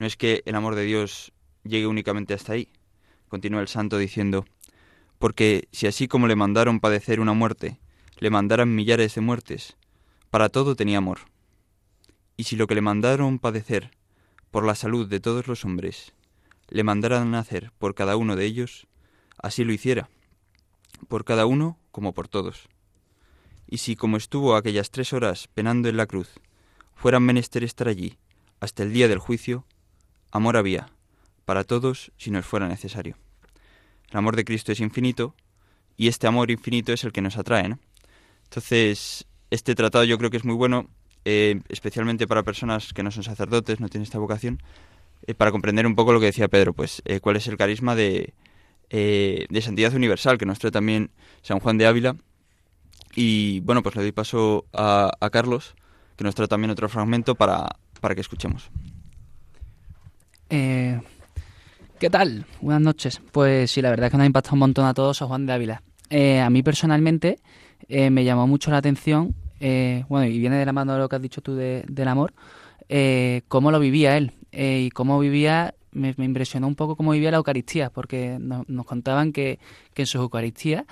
[0.00, 2.68] No es que el amor de Dios llegue únicamente hasta ahí.
[3.28, 4.44] Continúa el santo diciendo,
[5.20, 7.78] porque si así como le mandaron padecer una muerte,
[8.18, 9.76] le mandaran millares de muertes,
[10.30, 11.20] para todo tenía amor.
[12.36, 13.92] Y si lo que le mandaron padecer
[14.50, 16.12] por la salud de todos los hombres,
[16.70, 18.88] le mandaran hacer por cada uno de ellos,
[19.40, 20.10] así lo hiciera,
[21.08, 22.68] por cada uno como por todos.
[23.66, 26.28] Y si como estuvo aquellas tres horas penando en la cruz,
[26.94, 28.18] fueran menester estar allí
[28.60, 29.64] hasta el día del juicio,
[30.32, 30.88] amor había,
[31.44, 33.16] para todos si nos fuera necesario.
[34.10, 35.34] El amor de Cristo es infinito
[35.96, 37.76] y este amor infinito es el que nos atrae.
[38.44, 40.88] Entonces, este tratado yo creo que es muy bueno,
[41.24, 44.62] eh, especialmente para personas que no son sacerdotes, no tienen esta vocación,
[45.26, 47.94] eh, para comprender un poco lo que decía Pedro, pues eh, cuál es el carisma
[47.94, 48.32] de,
[48.96, 51.10] de santidad universal que nos trae también
[51.42, 52.16] San Juan de Ávila.
[53.14, 55.74] Y bueno, pues le doy paso a, a Carlos,
[56.16, 57.68] que nos trae también otro fragmento para,
[58.00, 58.70] para que escuchemos.
[60.50, 61.00] Eh,
[61.98, 62.46] ¿Qué tal?
[62.60, 63.20] Buenas noches.
[63.32, 65.46] Pues sí, la verdad es que nos ha impactado un montón a todos a Juan
[65.46, 65.82] de Ávila.
[66.10, 67.38] Eh, a mí personalmente
[67.88, 71.08] eh, me llamó mucho la atención, eh, bueno, y viene de la mano de lo
[71.08, 72.32] que has dicho tú de- del amor,
[72.88, 77.12] eh, cómo lo vivía él eh, y cómo vivía, me, me impresionó un poco cómo
[77.12, 79.58] vivía la Eucaristía, porque no- nos contaban que,
[79.94, 80.84] que en su Eucaristía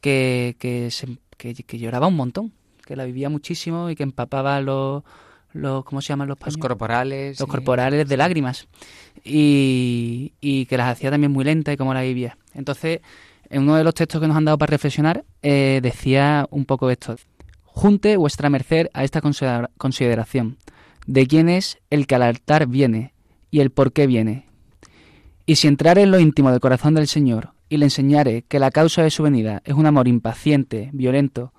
[0.00, 2.52] que, que, se- que- que lloraba un montón,
[2.86, 5.02] que la vivía muchísimo y que empapaba los,
[5.52, 6.56] los ¿cómo se llaman los Los paños?
[6.58, 7.38] corporales.
[7.40, 8.66] los corporales de lágrimas
[9.24, 12.36] y, y que las hacía también muy lenta y cómo la vivía.
[12.54, 13.00] Entonces,
[13.48, 16.90] en uno de los textos que nos han dado para reflexionar, eh, decía un poco
[16.90, 17.16] esto.
[17.64, 20.56] Junte vuestra merced a esta considera- consideración
[21.06, 23.12] de quién es el que al altar viene
[23.50, 24.46] y el por qué viene.
[25.46, 28.70] Y si entrare en lo íntimo del corazón del Señor y le enseñare que la
[28.70, 31.52] causa de su venida es un amor impaciente, violento,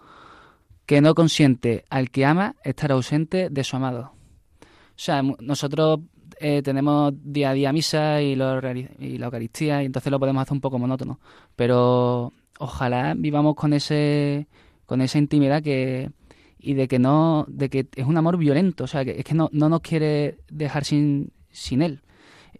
[0.86, 4.14] que no consiente al que ama estar ausente de su amado.
[4.62, 6.02] O sea, nosotros
[6.40, 10.54] eh, tenemos día a día misa y, y la Eucaristía y entonces lo podemos hacer
[10.54, 11.20] un poco monótono.
[11.56, 14.48] Pero ojalá vivamos con ese
[14.86, 16.12] con esa intimidad que
[16.60, 19.34] y de que no de que es un amor violento, o sea, que es que
[19.34, 22.02] no, no nos quiere dejar sin sin él.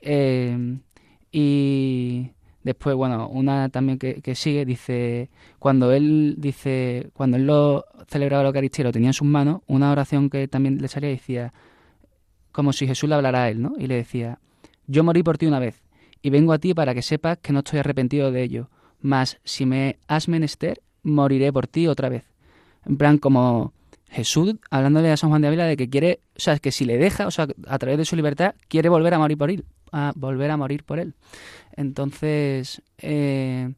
[0.02, 0.78] Eh,
[1.32, 2.32] y
[2.64, 8.50] después, bueno, una también que, sigue dice cuando él dice cuando él lo celebraba la
[8.50, 11.54] Eucaristía lo tenía en sus manos, una oración que también le salía decía
[12.52, 13.74] como si Jesús le hablara a él, ¿no?
[13.78, 14.40] Y le decía,
[14.88, 15.82] yo morí por ti una vez,
[16.22, 19.66] y vengo a ti para que sepas que no estoy arrepentido de ello, mas si
[19.66, 22.26] me has menester, moriré por ti otra vez.
[22.86, 23.74] En plan, como
[24.12, 26.98] Jesús hablándole a San Juan de Ávila de que quiere, o sea, que si le
[26.98, 30.12] deja, o sea, a través de su libertad, quiere volver a morir por él, a
[30.16, 31.14] volver a morir por él.
[31.78, 33.74] Entonces, eh,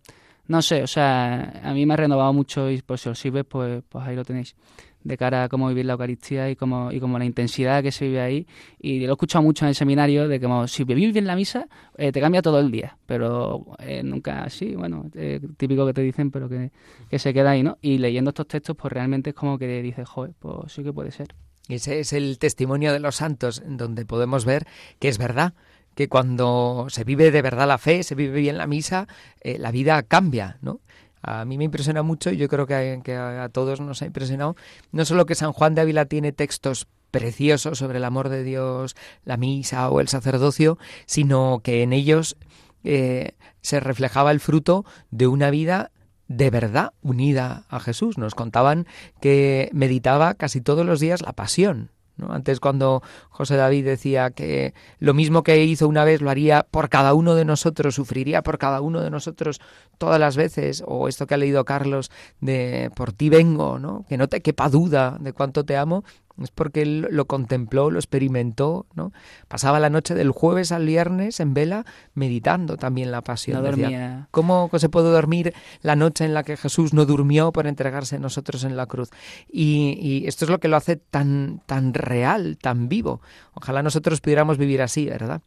[0.48, 3.44] no sé, o sea, a mí me ha renovado mucho y pues si os sirve,
[3.44, 4.56] pues, pues ahí lo tenéis
[5.04, 8.06] de cara a cómo vivir la Eucaristía y cómo, y como la intensidad que se
[8.06, 8.48] vive ahí.
[8.80, 11.68] Y lo he escuchado mucho en el seminario de como si vivís bien la misa,
[11.98, 12.98] eh, te cambia todo el día.
[13.06, 16.72] Pero eh, nunca así, bueno, eh, típico que te dicen, pero que,
[17.10, 17.78] que se queda ahí, ¿no?
[17.82, 21.12] Y leyendo estos textos, pues realmente es como que dices, joder, pues sí que puede
[21.12, 21.36] ser.
[21.70, 24.68] Ese es el testimonio de los santos, donde podemos ver
[25.00, 25.54] que es verdad,
[25.96, 29.08] que cuando se vive de verdad la fe, se vive bien la misa,
[29.44, 30.82] la vida cambia, ¿no?
[31.24, 34.06] A mí me impresiona mucho y yo creo que a, que a todos nos ha
[34.06, 34.56] impresionado
[34.92, 38.96] no solo que San Juan de Ávila tiene textos preciosos sobre el amor de Dios,
[39.24, 42.36] la misa o el sacerdocio, sino que en ellos
[42.84, 45.92] eh, se reflejaba el fruto de una vida
[46.28, 48.18] de verdad unida a Jesús.
[48.18, 48.88] Nos contaban
[49.22, 51.93] que meditaba casi todos los días la pasión.
[52.18, 52.32] ¿No?
[52.32, 56.90] Antes cuando José David decía que lo mismo que hizo una vez lo haría por
[56.90, 59.60] cada uno de nosotros, sufriría por cada uno de nosotros
[59.98, 64.06] todas las veces, o esto que ha leído Carlos de por ti vengo, ¿no?
[64.08, 66.04] que no te quepa duda de cuánto te amo,
[66.42, 69.12] es porque él lo contempló, lo experimentó, ¿no?
[69.48, 73.62] Pasaba la noche del jueves al viernes en vela meditando también la pasión.
[73.62, 74.28] No Decía, dormía.
[74.32, 78.20] ¿Cómo se puede dormir la noche en la que Jesús no durmió por entregarse a
[78.20, 79.10] nosotros en la cruz?
[79.48, 83.22] Y, y esto es lo que lo hace tan, tan real, tan vivo.
[83.54, 85.42] Ojalá nosotros pudiéramos vivir así, ¿verdad?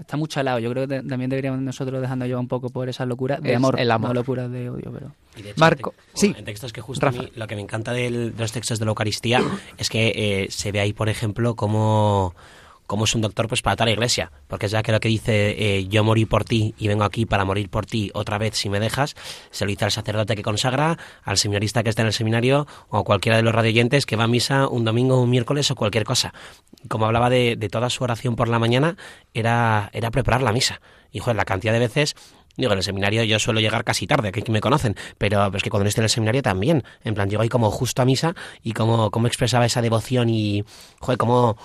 [0.00, 0.58] Está muy chalado.
[0.58, 3.56] Yo creo que también deberíamos nosotros dejando llevar un poco por esa locura de Es
[3.56, 4.08] amor, el amor.
[4.08, 5.12] no locura de odio, pero...
[5.36, 6.34] Y de hecho, Marco, en sí.
[6.36, 8.84] En textos que justo a mí lo que me encanta del- de los textos de
[8.84, 9.42] la Eucaristía
[9.78, 12.34] es que eh, se ve ahí, por ejemplo, cómo,
[12.90, 14.32] cómo es un doctor pues para toda la iglesia.
[14.48, 17.44] Porque ya que lo que dice eh, yo morí por ti y vengo aquí para
[17.44, 19.14] morir por ti otra vez si me dejas,
[19.52, 22.98] se lo dice al sacerdote que consagra, al seminarista que está en el seminario o
[22.98, 26.02] a cualquiera de los radioyentes que va a misa un domingo, un miércoles o cualquier
[26.02, 26.34] cosa.
[26.88, 28.96] Como hablaba de, de toda su oración por la mañana,
[29.34, 30.80] era, era preparar la misa.
[31.12, 32.16] Y joder, la cantidad de veces
[32.60, 35.70] Digo, en el seminario yo suelo llegar casi tarde, que me conocen, pero es que
[35.70, 36.84] cuando estoy en el seminario también.
[37.04, 40.64] En plan, llego ahí como justo a misa y cómo, cómo expresaba esa devoción y,
[40.98, 41.56] joder, cómo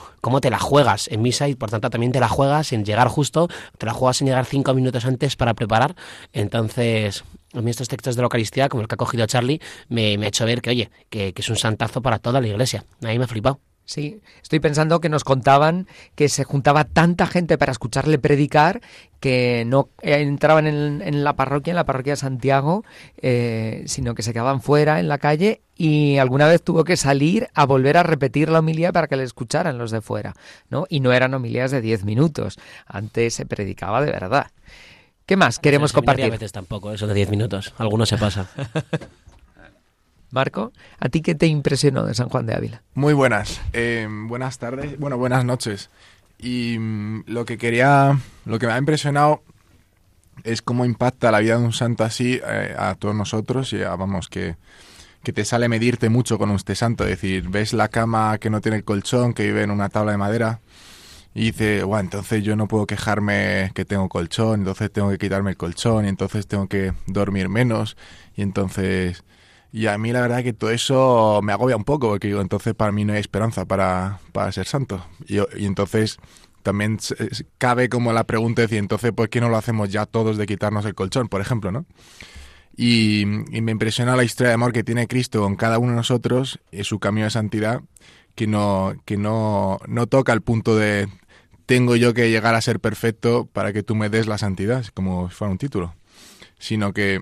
[0.42, 3.50] te la juegas en misa y por tanto también te la juegas en llegar justo,
[3.78, 5.96] te la juegas en llegar cinco minutos antes para preparar.
[6.32, 10.18] Entonces, a mí estos textos de la Eucaristía, como el que ha cogido Charlie, me,
[10.18, 12.86] me ha hecho ver que, oye, que, que es un santazo para toda la iglesia.
[13.04, 13.60] A mí me ha flipado.
[13.86, 18.82] Sí, estoy pensando que nos contaban que se juntaba tanta gente para escucharle predicar
[19.20, 22.84] que no entraban en, en la parroquia, en la parroquia de Santiago,
[23.22, 27.48] eh, sino que se quedaban fuera en la calle y alguna vez tuvo que salir
[27.54, 30.34] a volver a repetir la homilía para que le escucharan los de fuera,
[30.70, 30.86] ¿no?
[30.90, 34.48] Y no eran homilías de 10 minutos, antes se predicaba de verdad.
[35.28, 36.26] ¿Qué más queremos compartir?
[36.26, 37.74] A veces tampoco, eso de 10 minutos.
[37.78, 38.48] Algunos se pasa.
[40.36, 42.84] Marco, ¿a ti qué te impresionó de San Juan de Ávila?
[42.94, 43.62] Muy buenas.
[43.72, 45.00] Eh, buenas tardes.
[45.00, 45.90] Bueno, buenas noches.
[46.38, 49.44] Y mm, lo que quería, lo que me ha impresionado
[50.44, 53.96] es cómo impacta la vida de un santo así eh, a todos nosotros y a,
[53.96, 54.58] vamos, que,
[55.24, 57.06] que te sale medirte mucho con este santo.
[57.06, 60.12] Es decir, ves la cama que no tiene el colchón, que vive en una tabla
[60.12, 60.60] de madera
[61.34, 65.52] y dice, bueno, entonces yo no puedo quejarme que tengo colchón, entonces tengo que quitarme
[65.52, 67.96] el colchón y entonces tengo que dormir menos
[68.36, 69.24] y entonces...
[69.76, 72.94] Y a mí la verdad que todo eso me agobia un poco, porque entonces para
[72.94, 75.06] mí no hay esperanza para, para ser santo.
[75.28, 76.18] Y, entonces
[76.64, 76.98] también
[77.58, 80.46] cabe como la pregunta de decir, entonces ¿por qué no lo hacemos ya todos de
[80.46, 81.86] quitarnos el colchón, por ejemplo, no?
[82.78, 85.98] Y, y me impresiona la historia de amor que tiene Cristo con cada uno de
[85.98, 87.82] nosotros y su camino de santidad,
[88.34, 91.10] que no, que no, no toca el punto de
[91.66, 95.28] tengo yo que llegar a ser perfecto para que tú me des la santidad, como
[95.28, 95.96] si fuera un título,
[96.60, 97.20] sino que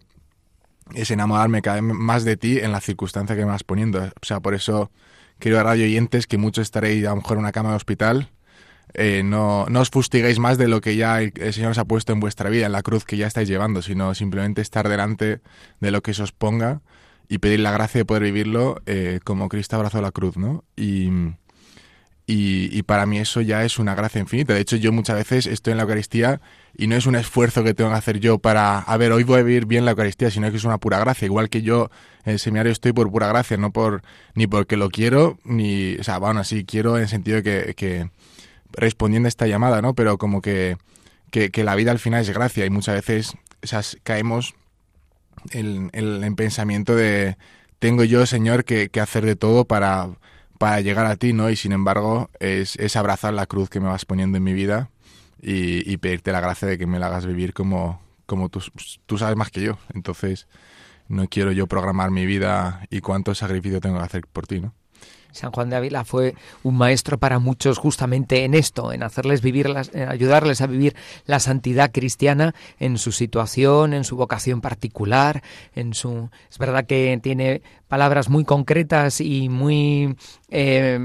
[0.94, 4.00] es enamorarme cada vez más de ti en la circunstancia que me vas poniendo.
[4.04, 4.92] O sea, por eso,
[5.40, 8.32] querido radio oyentes, que muchos estaréis a lo mejor en una cama de hospital,
[8.94, 11.86] eh, no, no os fustiguéis más de lo que ya el, el Señor os ha
[11.86, 15.42] puesto en vuestra vida, en la cruz que ya estáis llevando, sino simplemente estar delante
[15.80, 16.82] de lo que se os ponga
[17.28, 20.64] y pedir la gracia de poder vivirlo eh, como Cristo abrazó la cruz, ¿no?
[20.76, 21.10] Y,
[22.26, 24.54] y, y para mí eso ya es una gracia infinita.
[24.54, 26.42] De hecho, yo muchas veces estoy en la Eucaristía
[26.78, 29.40] y no es un esfuerzo que tengo que hacer yo para, a ver, hoy voy
[29.40, 31.26] a vivir bien la Eucaristía, sino que es una pura gracia.
[31.26, 31.90] Igual que yo
[32.26, 34.04] en el seminario estoy por pura gracia, no por
[34.36, 37.74] ni porque lo quiero, ni, o sea, bueno, así quiero en el sentido de que,
[37.76, 38.10] que
[38.72, 39.94] respondiendo a esta llamada, ¿no?
[39.94, 40.78] Pero como que,
[41.30, 43.34] que, que la vida al final es gracia y muchas veces
[43.64, 44.56] o caemos
[45.52, 47.38] en, en pensamiento de
[47.80, 50.10] tengo yo, Señor, que, que hacer de todo para,
[50.58, 51.50] para llegar a ti, ¿no?
[51.50, 54.89] Y sin embargo, es, es abrazar la cruz que me vas poniendo en mi vida
[55.42, 58.62] y, y pedirte la gracia de que me la hagas vivir como, como tú,
[59.06, 59.78] tú sabes más que yo.
[59.94, 60.48] Entonces,
[61.08, 64.74] no quiero yo programar mi vida y cuánto sacrificio tengo que hacer por ti, ¿no?
[65.34, 69.68] San Juan de Ávila fue un maestro para muchos justamente en esto, en hacerles vivir,
[69.68, 75.42] las, en ayudarles a vivir la santidad cristiana en su situación, en su vocación particular,
[75.76, 76.30] en su.
[76.50, 80.16] Es verdad que tiene palabras muy concretas y muy
[80.50, 81.00] eh,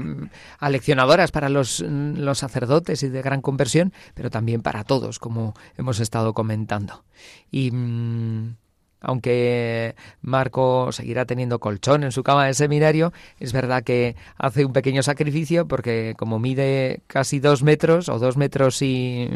[0.59, 5.99] aleccionadoras para los, los sacerdotes y de gran conversión, pero también para todos, como hemos
[5.99, 7.03] estado comentando.
[7.51, 7.71] Y.
[7.71, 8.55] Mmm,
[9.01, 14.73] aunque Marco seguirá teniendo colchón en su cama de seminario, es verdad que hace un
[14.73, 19.29] pequeño sacrificio porque como mide casi dos metros o dos metros y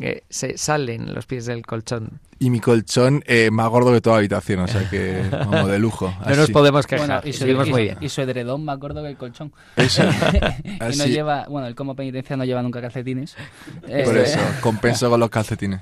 [0.00, 2.20] eh, se salen los pies del colchón.
[2.40, 5.78] Y mi colchón eh, más gordo que toda la habitación, o sea que como de
[5.80, 6.14] lujo.
[6.24, 7.98] no nos podemos quejar, Bueno, y, su, y- muy bien.
[8.00, 9.52] y su edredón más gordo que el colchón.
[9.74, 10.04] Eso.
[10.64, 13.34] y no lleva, bueno, el como penitencia no lleva nunca calcetines.
[13.80, 15.80] Por Eh, eso, compenso con los calcetines.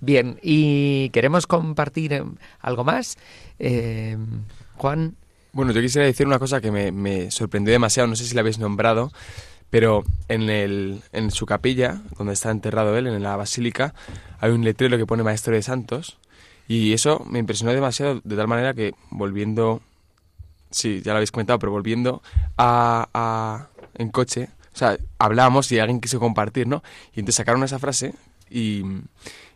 [0.00, 2.22] Bien, y queremos compartir eh,
[2.60, 3.16] algo más.
[3.58, 4.16] Eh,
[4.76, 5.16] Juan,
[5.52, 8.40] Bueno, yo quisiera decir una cosa que me, me sorprendió demasiado, no sé si la
[8.42, 9.10] habéis nombrado,
[9.70, 13.94] pero en, el, en su capilla, donde está enterrado él, en la basílica,
[14.38, 16.18] hay un letrero que pone Maestro de Santos,
[16.68, 19.80] y eso me impresionó demasiado, de tal manera que volviendo,
[20.70, 22.22] sí, ya lo habéis comentado, pero volviendo
[22.58, 26.82] a, a- en coche, o sea, hablábamos y alguien quiso compartir, ¿no?
[27.14, 28.14] Y entonces sacaron esa frase
[28.50, 28.82] y,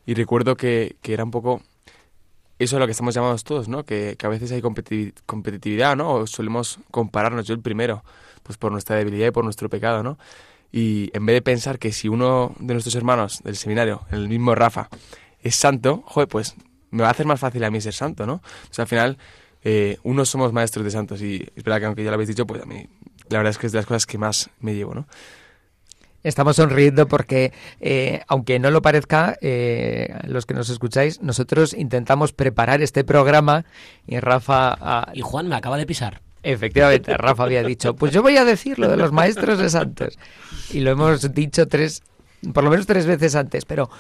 [0.06, 1.62] y recuerdo que, que era un poco
[2.58, 3.84] eso es lo que estamos llamados todos, ¿no?
[3.84, 6.12] Que, que a veces hay competi- competitividad, ¿no?
[6.12, 8.04] O solemos compararnos, yo el primero,
[8.42, 10.18] pues por nuestra debilidad y por nuestro pecado, ¿no?
[10.70, 14.54] Y en vez de pensar que si uno de nuestros hermanos del seminario, el mismo
[14.54, 14.90] Rafa,
[15.42, 16.54] es santo, joder, pues
[16.90, 18.34] me va a hacer más fácil a mí ser santo, ¿no?
[18.34, 19.18] O sea, al final,
[19.64, 22.46] eh, unos somos maestros de santos y es verdad que aunque ya lo habéis dicho,
[22.46, 22.86] pues a mí
[23.30, 25.06] la verdad es que es de las cosas que más me llevo, ¿no?
[26.22, 32.32] Estamos sonriendo porque, eh, aunque no lo parezca, eh, los que nos escucháis, nosotros intentamos
[32.32, 33.64] preparar este programa
[34.06, 34.76] y Rafa...
[34.80, 36.20] ah, Y Juan me acaba de pisar.
[36.42, 40.18] efectivamente, Rafa había dicho, pues yo voy a decir lo de los maestros de santos.
[40.72, 42.02] Y lo hemos dicho tres
[42.52, 43.90] por lo menos tres veces antes, pero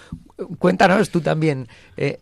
[0.58, 1.68] cuéntanos tú también.
[1.96, 2.20] Eh,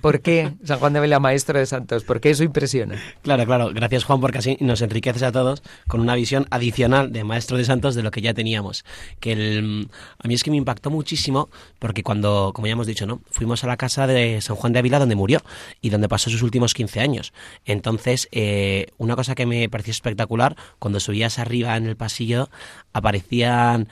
[0.00, 2.04] ¿Por qué San Juan de Ávila, maestro de santos?
[2.04, 2.96] ¿Por qué eso impresiona?
[3.22, 3.70] Claro, claro.
[3.72, 7.64] Gracias, Juan, porque así nos enriqueces a todos con una visión adicional de maestro de
[7.64, 8.84] santos de lo que ya teníamos.
[9.20, 13.20] Que a mí es que me impactó muchísimo porque cuando, como ya hemos dicho, ¿no?
[13.30, 15.40] Fuimos a la casa de San Juan de Ávila donde murió
[15.80, 17.32] y donde pasó sus últimos 15 años.
[17.64, 22.50] Entonces, eh, una cosa que me pareció espectacular, cuando subías arriba en el pasillo,
[22.92, 23.88] aparecían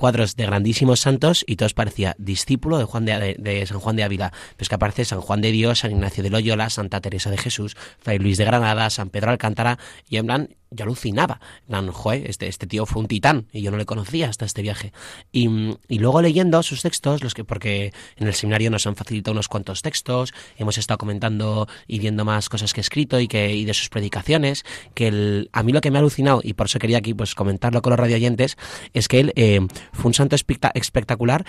[0.00, 4.32] cuadros de grandísimos santos y todos parecía discípulo de, Juan de, San Juan de Ávila.
[4.56, 7.76] Pues que aparece San Juan de Dios, San Ignacio de Loyola, Santa Teresa de Jesús,
[7.98, 9.78] Fray Luis de Granada, San Pedro Alcántara,
[10.08, 11.40] y en plan, yo alucinaba.
[11.68, 11.90] En
[12.24, 14.92] este, este tío fue un titán y yo no le conocía hasta este viaje.
[15.32, 15.48] Y,
[15.88, 19.82] luego leyendo sus textos, los que, porque en el seminario nos han facilitado unos cuantos
[19.82, 23.74] textos, hemos estado comentando y viendo más cosas que ha escrito y, que, y de
[23.74, 24.64] sus predicaciones,
[24.94, 27.82] que a mí lo que me ha alucinado, y por eso quería aquí pues comentarlo
[27.82, 28.56] con los radioyentes,
[28.92, 29.60] es que él eh,
[29.92, 31.44] fue un santo espectacular,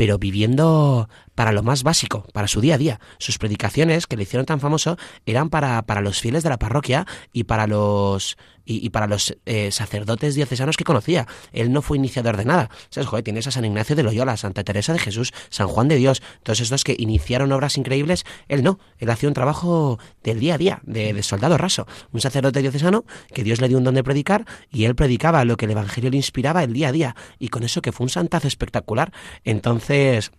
[0.00, 3.00] pero viviendo para lo más básico, para su día a día.
[3.18, 4.96] Sus predicaciones, que le hicieron tan famoso,
[5.26, 8.38] eran para, para los fieles de la parroquia y para los
[8.70, 11.26] y, para los eh, sacerdotes diocesanos que conocía.
[11.52, 12.70] Él no fue iniciador de nada.
[12.90, 13.08] ¿Sabes?
[13.08, 16.22] Joder, tienes a San Ignacio de Loyola, Santa Teresa de Jesús, San Juan de Dios,
[16.42, 18.78] todos estos que iniciaron obras increíbles, él no.
[18.98, 21.86] Él hacía un trabajo del día a día, de, de soldado raso.
[22.12, 25.56] Un sacerdote diocesano que Dios le dio un don de predicar y él predicaba lo
[25.56, 27.16] que el Evangelio le inspiraba el día a día.
[27.38, 29.12] Y con eso que fue un santazo espectacular.
[29.44, 30.32] Entonces,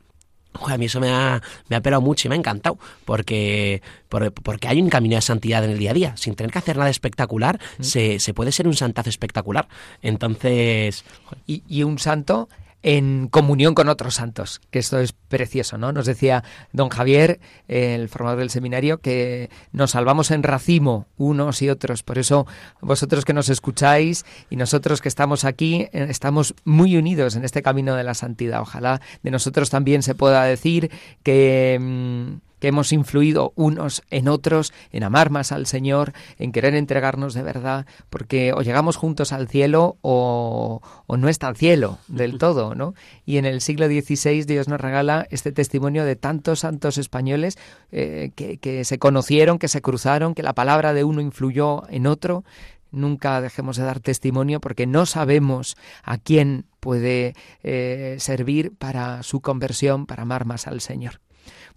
[0.54, 4.68] a mí eso me ha, me ha pelado mucho y me ha encantado, porque, porque
[4.68, 6.18] hay un camino de santidad en el día a día.
[6.18, 9.68] Sin tener que hacer nada espectacular, se, se, puede ser un santazo espectacular.
[10.02, 11.04] Entonces...
[11.48, 12.50] Y, y un santo
[12.84, 15.92] en comunión con otros santos, que esto es precioso, ¿no?
[15.92, 21.70] Nos decía don Javier, el formador del seminario, que nos salvamos en racimo unos y
[21.70, 22.04] otros.
[22.04, 22.48] Por eso
[22.82, 27.62] vosotros que nos escucháis y nosotros que estamos aquí, eh, estamos muy unidos en este
[27.62, 28.62] camino de la santidad.
[28.62, 30.92] Ojalá de nosotros también se pueda decir
[31.24, 31.78] que...
[31.80, 37.34] Mm, que hemos influido unos en otros, en amar más al Señor, en querer entregarnos
[37.34, 42.76] de verdad, porque o llegamos juntos al cielo o, no está al cielo del todo,
[42.76, 42.94] ¿no?
[43.26, 47.58] Y en el siglo XVI Dios nos regala este testimonio de tantos santos españoles
[47.92, 52.06] eh, que, que se conocieron, que se cruzaron, que la palabra de uno influyó en
[52.06, 52.46] otro,
[52.92, 59.42] nunca dejemos de dar testimonio porque no sabemos a quién puede eh, servir para su
[59.42, 61.22] conversión, para amar más al Señor.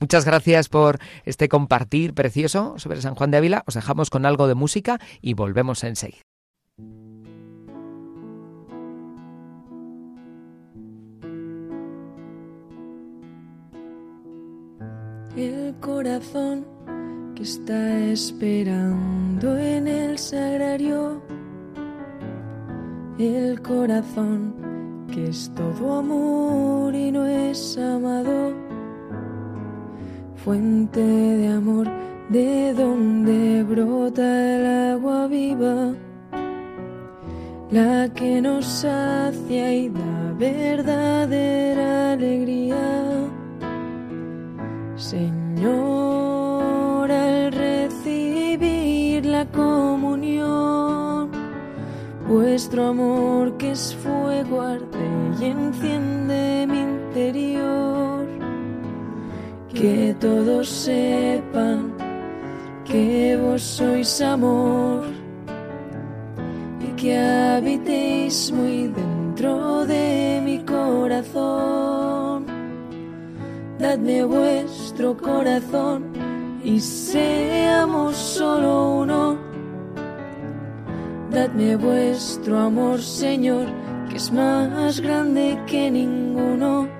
[0.00, 3.62] Muchas gracias por este compartir precioso sobre San Juan de Ávila.
[3.66, 6.22] Os dejamos con algo de música y volvemos enseguida.
[15.36, 16.64] El corazón
[17.34, 21.20] que está esperando en el sagrario,
[23.18, 24.54] el corazón
[25.12, 28.63] que es todo amor y no es amado
[30.44, 31.88] fuente de amor
[32.28, 35.94] de donde brota el agua viva,
[37.70, 42.76] la que nos sacia y da verdadera alegría.
[44.96, 45.40] Señor,
[47.10, 51.30] al recibir la comunión,
[52.28, 55.08] vuestro amor que es fuego arde
[55.40, 57.93] y enciende mi interior
[59.74, 61.92] que todos sepan
[62.84, 65.04] que vos sois amor
[66.80, 72.46] y que habitéis muy dentro de mi corazón.
[73.78, 76.04] Dadme vuestro corazón
[76.62, 79.36] y seamos solo uno.
[81.30, 83.66] Dadme vuestro amor, Señor,
[84.08, 86.93] que es más grande que ninguno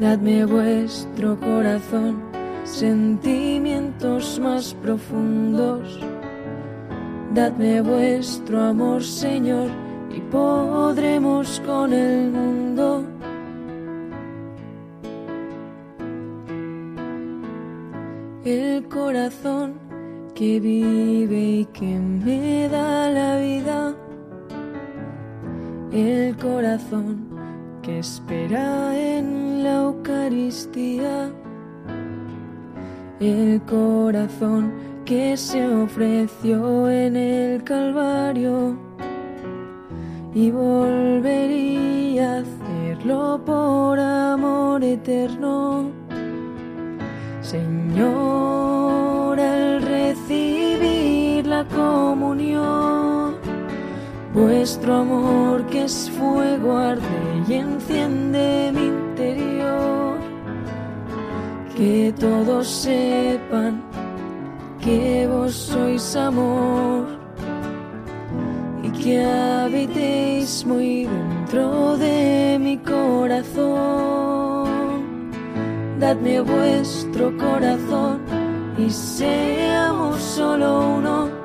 [0.00, 2.22] Dadme vuestro corazón,
[2.64, 6.00] sentimientos más profundos.
[7.34, 9.68] Dadme vuestro amor, Señor,
[10.10, 13.04] y podremos con el mundo.
[18.42, 19.74] El corazón
[20.34, 23.94] que vive y que me da la vida.
[25.92, 27.29] El corazón
[27.98, 31.32] espera en la Eucaristía,
[33.20, 34.72] el corazón
[35.04, 38.78] que se ofreció en el Calvario
[40.34, 45.90] y volvería a hacerlo por amor eterno.
[47.40, 52.99] Señor, al recibir la comunión,
[54.40, 57.02] Vuestro amor que es fuego arde
[57.46, 60.16] y enciende mi interior.
[61.76, 63.82] Que todos sepan
[64.82, 67.06] que vos sois amor
[68.82, 73.70] y que habitéis muy dentro de mi corazón.
[75.98, 78.22] Dadme vuestro corazón
[78.78, 81.39] y seamos solo uno.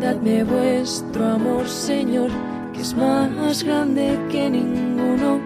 [0.00, 2.30] Dadme vuestro amor, Señor,
[2.72, 5.38] que es más grande que ninguno.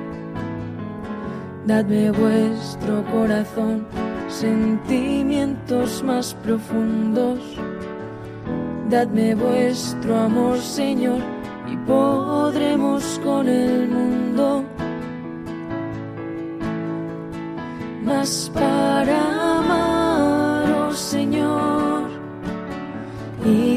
[1.66, 3.84] Dadme vuestro corazón,
[4.28, 7.40] sentimientos más profundos.
[8.88, 11.18] Dadme vuestro amor, Señor,
[11.68, 14.64] y podremos con el mundo.
[18.04, 18.48] Mas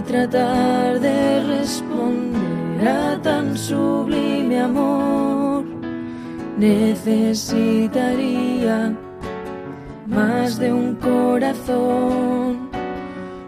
[0.08, 5.66] tratar de responder a tan sublime amor,
[6.58, 8.96] necesitaría
[10.08, 12.70] más de un corazón.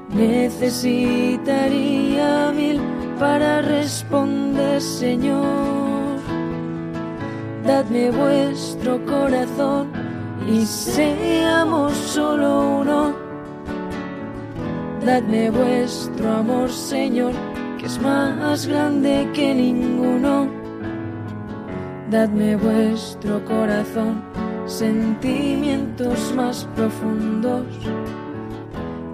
[0.09, 2.81] Necesitaría mil
[3.17, 6.19] para responder, Señor.
[7.65, 9.87] Dadme vuestro corazón
[10.51, 13.28] y seamos solo uno.
[15.05, 17.31] Dadme vuestro amor, Señor,
[17.77, 20.49] que es más grande que ninguno.
[22.11, 24.21] Dadme vuestro corazón,
[24.65, 27.65] sentimientos más profundos.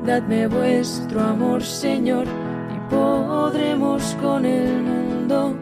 [0.06, 2.26] Dadme vuestro amor, Señor,
[2.76, 5.56] y podremos con el mundo.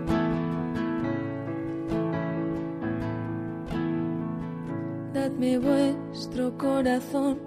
[5.13, 7.39] Dadme vuestro corazón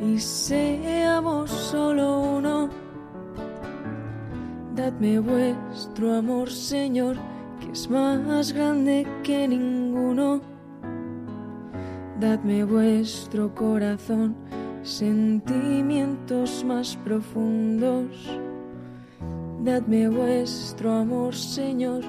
[0.00, 2.68] y seamos solo uno.
[4.74, 7.16] Dadme vuestro amor, Señor,
[7.60, 10.40] que es más grande que ninguno.
[12.20, 14.36] Dadme vuestro corazón,
[14.82, 18.38] sentimientos más profundos.
[19.64, 22.04] Dadme vuestro amor, Señor,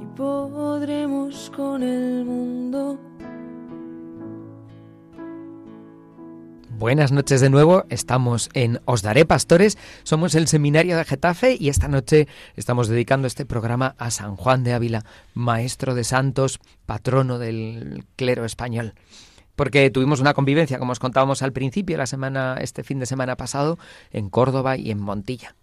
[0.00, 3.07] y podremos con el mundo.
[6.78, 11.70] Buenas noches de nuevo, estamos en Os Daré Pastores, somos el Seminario de Getafe y
[11.70, 15.04] esta noche estamos dedicando este programa a San Juan de Ávila,
[15.34, 18.94] maestro de santos, patrono del clero español.
[19.56, 23.36] Porque tuvimos una convivencia, como os contábamos al principio, la semana, este fin de semana
[23.36, 23.76] pasado,
[24.12, 25.56] en Córdoba y en Montilla.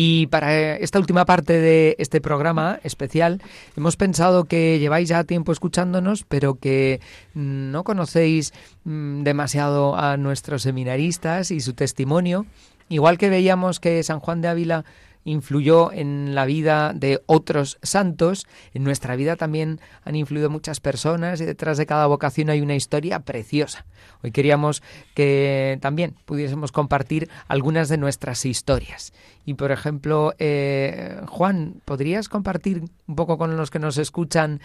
[0.00, 3.42] Y para esta última parte de este programa especial,
[3.76, 7.00] hemos pensado que lleváis ya tiempo escuchándonos, pero que
[7.34, 12.46] no conocéis mm, demasiado a nuestros seminaristas y su testimonio.
[12.88, 14.84] Igual que veíamos que San Juan de Ávila
[15.28, 21.40] influyó en la vida de otros santos, en nuestra vida también han influido muchas personas
[21.40, 23.84] y detrás de cada vocación hay una historia preciosa.
[24.22, 24.82] Hoy queríamos
[25.14, 29.12] que también pudiésemos compartir algunas de nuestras historias.
[29.44, 34.60] Y por ejemplo, eh, Juan, ¿podrías compartir un poco con los que nos escuchan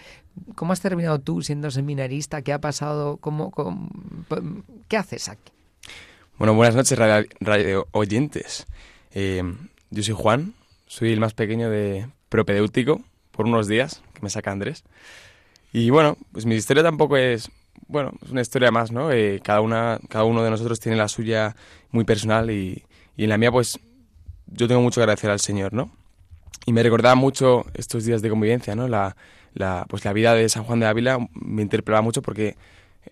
[0.54, 2.42] cómo has terminado tú siendo seminarista?
[2.42, 3.18] ¿Qué ha pasado?
[3.18, 3.52] ¿Cómo,
[4.88, 5.52] qué haces aquí?
[6.38, 8.66] Bueno, buenas noches, radio, radio oyentes.
[9.12, 9.42] Eh,
[9.94, 10.54] yo soy Juan,
[10.86, 14.84] soy el más pequeño de propedéutico por unos días, que me saca Andrés.
[15.72, 17.50] Y bueno, pues mi historia tampoco es,
[17.86, 19.12] bueno, es una historia más, ¿no?
[19.12, 21.54] Eh, cada, una, cada uno de nosotros tiene la suya
[21.90, 22.84] muy personal y,
[23.16, 23.78] y en la mía pues
[24.46, 25.90] yo tengo mucho que agradecer al Señor, ¿no?
[26.66, 28.88] Y me recordaba mucho estos días de convivencia, ¿no?
[28.88, 29.16] La,
[29.52, 32.56] la, pues la vida de San Juan de Ávila me interpelaba mucho porque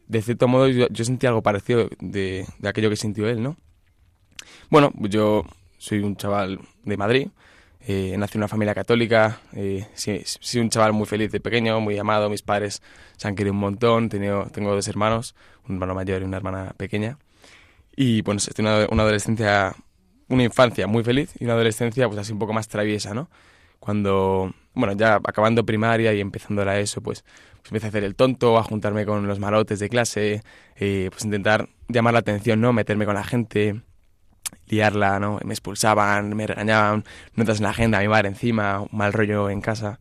[0.08, 3.56] de cierto modo yo, yo sentí algo parecido de, de aquello que sintió él, ¿no?
[4.68, 5.44] Bueno, yo
[5.82, 7.28] soy un chaval de Madrid,
[7.88, 11.98] eh, nací en una familia católica, eh, soy un chaval muy feliz de pequeño, muy
[11.98, 12.80] amado, mis padres
[13.16, 15.34] se han querido un montón, tengo, tengo dos hermanos,
[15.68, 17.18] un hermano mayor y una hermana pequeña.
[17.96, 19.74] Y bueno, he tenido una, una adolescencia,
[20.28, 23.28] una infancia muy feliz y una adolescencia pues así un poco más traviesa, ¿no?
[23.80, 27.24] Cuando, bueno, ya acabando primaria y empezando la ESO, pues,
[27.60, 30.42] pues empecé a hacer el tonto, a juntarme con los malotes de clase,
[30.76, 32.72] eh, pues intentar llamar la atención, ¿no?
[32.72, 33.82] Meterme con la gente,
[34.72, 35.38] liarla, ¿no?
[35.44, 37.04] Me expulsaban, me regañaban,
[37.34, 40.00] notas en la agenda, mi madre encima, un mal rollo en casa.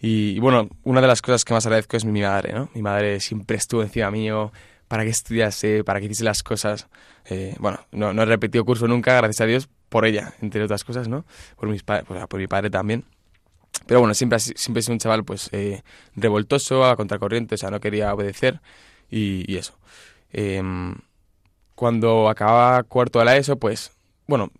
[0.00, 2.70] Y, y, bueno, una de las cosas que más agradezco es mi madre, ¿no?
[2.74, 4.52] Mi madre siempre estuvo encima mío
[4.88, 6.88] para que estudiase, para que hiciese las cosas.
[7.26, 10.84] Eh, bueno, no, no, he repetido curso nunca, gracias a Dios, por ella, entre otras
[10.84, 11.24] cosas, ¿no?
[11.56, 13.04] Por, mis por, por mi padre también.
[13.86, 15.82] Pero bueno, siempre, siempre he sido un chaval, pues, eh,
[16.14, 18.60] revoltoso, a contracorriente, o sea, no quería obedecer
[19.10, 19.76] y, y eso.
[20.32, 20.62] Eh,
[21.74, 23.92] cuando acababa cuarto de la ESO, pues,
[24.26, 24.50] bueno,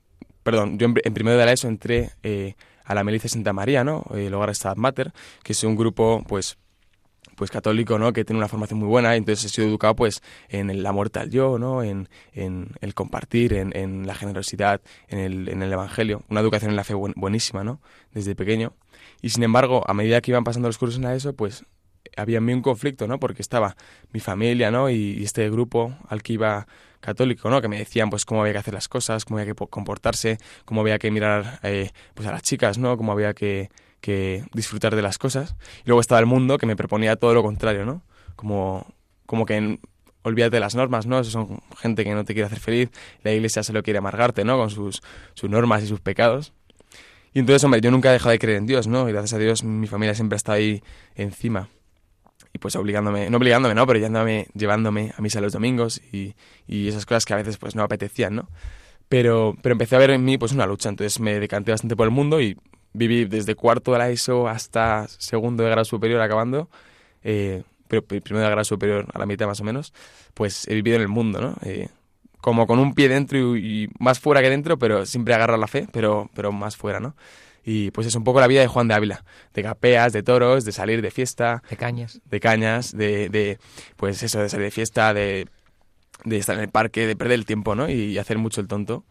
[0.43, 2.55] perdón, yo en, en primero de la ESO entré eh,
[2.85, 4.05] a la Milicia Santa María, ¿no?
[4.15, 5.13] El Hogar Stabat Mater,
[5.43, 6.59] que es un grupo, pues,
[7.35, 8.13] pues católico, ¿no?
[8.13, 11.31] Que tiene una formación muy buena, entonces he sido educado, pues, en la muerte al
[11.31, 11.83] yo, ¿no?
[11.83, 16.23] En, en el compartir, en, en, la generosidad, en el, en el Evangelio.
[16.29, 17.81] Una educación en la fe buenísima, ¿no?
[18.13, 18.75] Desde pequeño.
[19.23, 21.65] Y sin embargo, a medida que iban pasando los cursos en la ESO, pues
[22.17, 23.19] había en mí un conflicto, ¿no?
[23.19, 23.77] Porque estaba
[24.13, 24.91] mi familia, ¿no?
[24.91, 26.67] Y, y, este grupo al que iba
[27.05, 27.61] católico, ¿no?
[27.61, 30.81] Que me decían, pues, cómo había que hacer las cosas, cómo había que comportarse, cómo
[30.81, 32.97] había que mirar, eh, pues, a las chicas, ¿no?
[32.97, 35.57] Cómo había que, que disfrutar de las cosas.
[35.85, 38.03] Y luego estaba el mundo que me proponía todo lo contrario, ¿no?
[38.37, 38.87] Como,
[39.27, 39.79] como que
[40.23, 41.23] olvídate de las normas, ¿no?
[41.23, 42.91] son gente que no te quiere hacer feliz,
[43.23, 44.57] la iglesia se lo quiere amargarte, ¿no?
[44.57, 45.03] Con sus,
[45.35, 46.55] sus normas y sus pecados.
[47.35, 49.07] Y entonces, hombre, yo nunca he dejado de creer en Dios, ¿no?
[49.09, 50.83] Y gracias a Dios mi familia siempre está ahí
[51.15, 51.69] encima
[52.55, 53.85] y pues obligándome, no obligándome, ¿no?
[53.85, 56.35] Pero llevándome, llevándome a misa los domingos y,
[56.69, 58.49] y, esas cosas que a veces pues no apetecían, ¿no?
[59.09, 62.07] Pero, pero empecé a ver en mí pues una lucha, entonces me decanté bastante por
[62.07, 62.57] el mundo y
[62.93, 66.71] viví desde cuarto de la ESO hasta segundo de grado superior acabando,
[67.25, 69.93] eh, pero primero de grado superior a la mitad más o menos,
[70.33, 71.57] pues he vivido en el mundo, ¿no?
[71.63, 71.89] Eh,
[72.41, 75.67] como con un pie dentro y, y, más fuera que dentro, pero siempre agarra la
[75.67, 77.17] fe, pero, pero más fuera, ¿no?
[77.65, 80.65] Y pues es un poco la vida de Juan de Ávila, de capeas, de toros,
[80.65, 81.63] de salir de fiesta.
[81.71, 82.21] De cañas.
[82.27, 83.59] De cañas, de, de
[83.97, 85.49] pues eso, de salir de fiesta, de,
[86.25, 87.89] de estar en el parque, de perder el tiempo, ¿no?
[87.89, 89.05] Y, hacer mucho el tonto.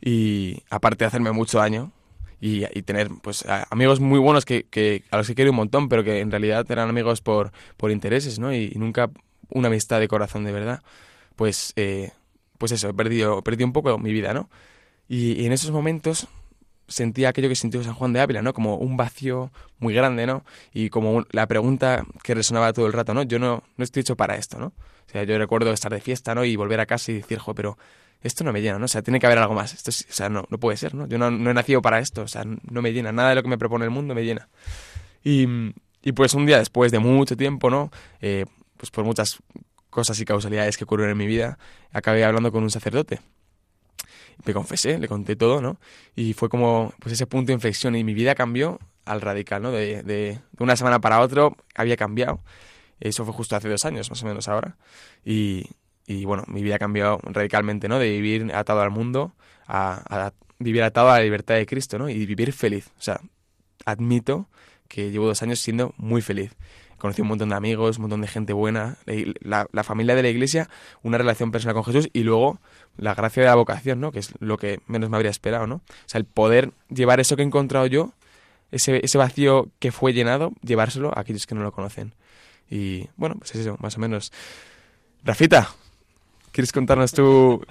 [0.00, 1.92] Y aparte de hacerme mucho daño,
[2.40, 5.88] y, y, tener pues amigos muy buenos que, que, a los que quiero un montón,
[5.88, 8.54] pero que en realidad eran amigos por, por intereses, ¿no?
[8.54, 9.10] Y, y nunca
[9.50, 10.82] una amistad de corazón de verdad.
[11.36, 12.12] Pues, eh,
[12.56, 14.48] pues eso, he perdido, perdí un poco mi vida, ¿no?
[15.08, 16.28] Y, y, en esos momentos
[16.88, 18.52] sentía aquello que sintió San Juan de Ávila, ¿no?
[18.52, 20.44] Como un vacío muy grande, ¿no?
[20.72, 23.22] Y como la pregunta que resonaba todo el rato, ¿no?
[23.22, 24.66] Yo no, no estoy hecho para esto, ¿no?
[24.66, 26.44] O sea, yo recuerdo estar de fiesta, ¿no?
[26.44, 27.78] Y volver a casa y decir, jo, pero
[28.22, 28.86] esto no me llena, ¿no?
[28.86, 29.74] O sea, tiene que haber algo más.
[29.74, 31.06] Esto es, o sea, no, no puede ser, ¿no?
[31.06, 33.12] Yo no, no, he nacido para esto, o sea, no me llena.
[33.12, 34.48] Nada de lo que me propone el mundo me llena.
[35.22, 35.46] Y,
[36.02, 37.90] y pues un día después de mucho tiempo, ¿no?
[38.20, 39.38] Eh, pues por muchas
[39.90, 41.58] cosas y causalidades que ocurrieron en mi vida,
[41.92, 43.20] acabé hablando con un sacerdote
[44.44, 45.78] me confesé, le conté todo, ¿no?
[46.16, 49.70] Y fue como pues ese punto de inflexión y mi vida cambió al radical, ¿no?
[49.72, 52.40] De, de, de una semana para otro había cambiado.
[53.00, 54.76] Eso fue justo hace dos años, más o menos ahora.
[55.24, 55.66] Y,
[56.06, 57.98] y bueno, mi vida cambió radicalmente, ¿no?
[57.98, 59.34] De vivir atado al mundo
[59.66, 62.08] a, a, vivir atado a la libertad de Cristo, ¿no?
[62.08, 62.90] Y vivir feliz.
[62.98, 63.20] O sea,
[63.84, 64.48] admito
[64.88, 66.52] que llevo dos años siendo muy feliz
[66.98, 68.96] conocí un montón de amigos, un montón de gente buena,
[69.40, 70.68] la, familia de la iglesia,
[71.02, 72.60] una relación personal con Jesús y luego
[72.96, 74.12] la gracia de la vocación, ¿no?
[74.12, 75.76] Que es lo que menos me habría esperado, ¿no?
[75.76, 78.12] O sea, el poder llevar eso que he encontrado yo,
[78.72, 82.14] ese, ese vacío que fue llenado, llevárselo a aquellos que no lo conocen.
[82.70, 84.32] Y bueno, pues es eso, más o menos.
[85.24, 85.70] Rafita,
[86.52, 87.64] ¿quieres contarnos tú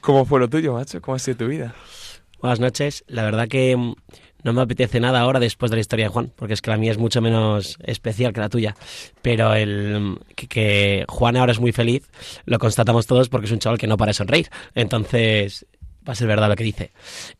[0.00, 1.00] cómo fue lo tuyo, macho?
[1.00, 1.74] ¿Cómo ha sido tu vida?
[2.40, 3.04] Buenas noches.
[3.06, 3.94] La verdad que
[4.44, 6.76] no me apetece nada ahora después de la historia de Juan, porque es que la
[6.76, 8.76] mía es mucho menos especial que la tuya.
[9.22, 12.08] Pero el que, Juan ahora es muy feliz,
[12.44, 14.50] lo constatamos todos porque es un chaval que no para sonreír.
[14.74, 15.66] Entonces,
[16.06, 16.92] va a ser verdad lo que dice.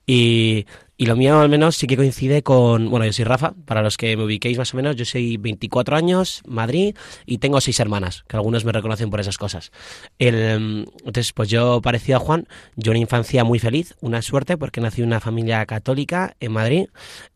[0.06, 0.66] Y
[0.96, 3.96] y lo mío al menos sí que coincide con, bueno, yo soy Rafa, para los
[3.96, 8.24] que me ubiquéis más o menos, yo soy 24 años, Madrid, y tengo seis hermanas,
[8.28, 9.72] que algunos me reconocen por esas cosas.
[10.18, 14.80] El, entonces, pues yo parecido a Juan, yo una infancia muy feliz, una suerte, porque
[14.80, 16.86] nací en una familia católica en Madrid,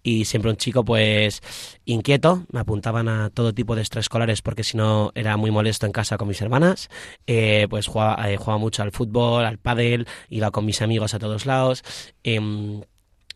[0.02, 1.42] y siempre un chico pues
[1.84, 5.92] inquieto, me apuntaban a todo tipo de extraescolares porque si no era muy molesto en
[5.92, 6.88] casa con mis hermanas,
[7.26, 11.18] eh, pues jugaba, eh, jugaba, mucho al fútbol, al pádel, iba con mis amigos a
[11.18, 11.82] todos lados.
[12.24, 12.40] Eh,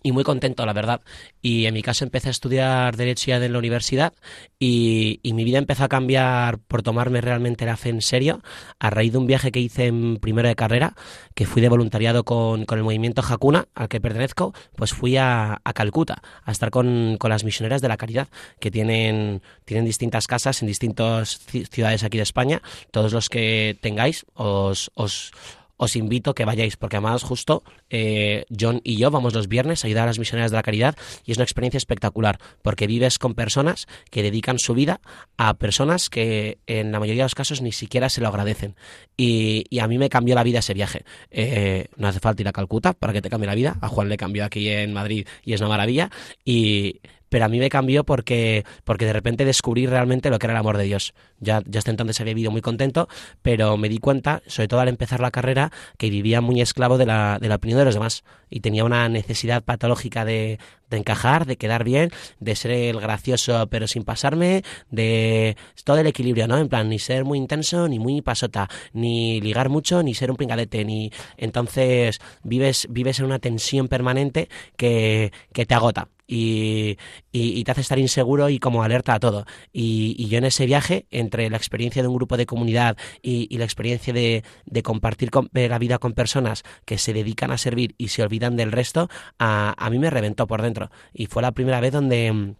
[0.02, 1.00] y muy contento, la verdad.
[1.40, 4.12] Y en mi caso empecé a estudiar Derecho ya en la universidad
[4.58, 8.42] y, y, mi vida empezó a cambiar por tomarme realmente la fe en serio
[8.78, 10.94] a raíz de un viaje que hice en primero de carrera,
[11.34, 15.60] que fui de voluntariado con, con el movimiento Hakuna, al que pertenezco, pues fui a,
[15.64, 18.28] a Calcuta a estar con, con, las misioneras de la caridad,
[18.60, 21.40] que tienen, tienen distintas casas en distintas
[21.70, 22.62] ciudades aquí de España.
[22.90, 24.90] Todos los que tengáis os...
[24.94, 25.32] os
[25.76, 29.84] os invito a que vayáis, porque además justo eh, John y yo vamos los viernes
[29.84, 33.18] a ayudar a las misioneras de la caridad y es una experiencia espectacular, porque vives
[33.18, 35.00] con personas que dedican su vida
[35.36, 38.76] a personas que en la mayoría de los casos ni siquiera se lo agradecen.
[39.16, 41.04] Y, a mí me cambió la vida ese viaje.
[41.30, 44.08] Eh, no hace falta ir a Calcuta para que te cambie la vida, a Juan
[44.08, 46.10] le cambió aquí en Madrid y es una maravilla.
[46.44, 47.00] Y
[47.32, 50.58] pero a mí me cambió porque, porque de repente descubrí realmente lo que era el
[50.58, 51.14] amor de Dios.
[51.40, 53.08] Ya, hasta entonces había vivido muy contento,
[53.40, 57.06] pero me di cuenta, sobre todo al empezar la carrera, que vivía muy esclavo de
[57.06, 58.22] la, de la opinión de los demás
[58.52, 60.58] y tenía una necesidad patológica de,
[60.92, 66.06] de encajar, de quedar bien, de ser el gracioso pero sin pasarme, de todo el
[66.06, 66.58] equilibrio, ¿no?
[66.58, 70.36] En plan, ni ser muy intenso, ni muy pasota, ni ligar mucho, ni ser un
[70.36, 71.10] pingalete, ni...
[71.36, 76.98] Entonces vives, vives en una tensión permanente que, que te agota y,
[77.30, 79.44] y, te hace estar inseguro y como alerta a todo.
[79.70, 83.54] Y, y, yo en ese viaje, entre la experiencia de un grupo de comunidad y,
[83.58, 87.94] la experiencia de, de compartir con, la vida con personas que se dedican a servir
[87.98, 90.90] y se olvidan del resto, a, a mí me reventó por dentro.
[91.12, 92.54] Y fue la primera vez donde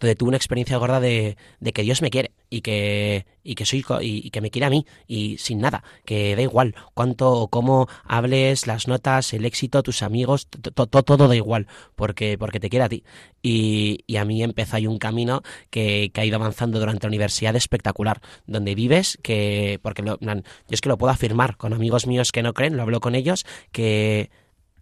[0.00, 3.66] donde tuve una experiencia gorda de, de, que Dios me quiere y que, y que
[3.66, 7.48] soy y, que me quiere a mí y sin nada, que da igual cuánto o
[7.48, 12.84] cómo hables, las notas, el éxito, tus amigos, todo da igual, porque, porque te quiere
[12.84, 13.04] a ti.
[13.42, 17.08] Y, y a mí empezó ahí un camino que, que, ha ido avanzando durante la
[17.08, 22.06] universidad espectacular, donde vives, que, porque lo, yo es que lo puedo afirmar con amigos
[22.06, 24.30] míos que no creen, lo hablo con ellos, que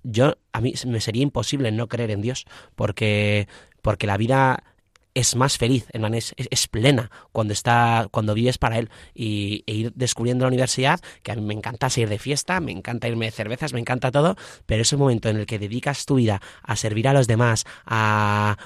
[0.04, 2.46] yo, a mí me sería imposible no creer en Dios,
[2.76, 3.48] porque,
[3.82, 4.62] porque la vida
[5.14, 9.92] es más feliz, es, es, plena cuando está, cuando vives para él y e ir
[9.94, 13.30] descubriendo la universidad, que a mí me encanta ir de fiesta, me encanta irme de
[13.30, 14.36] cervezas, me encanta todo,
[14.66, 18.56] pero ese momento en el que dedicas tu vida a servir a los demás, a,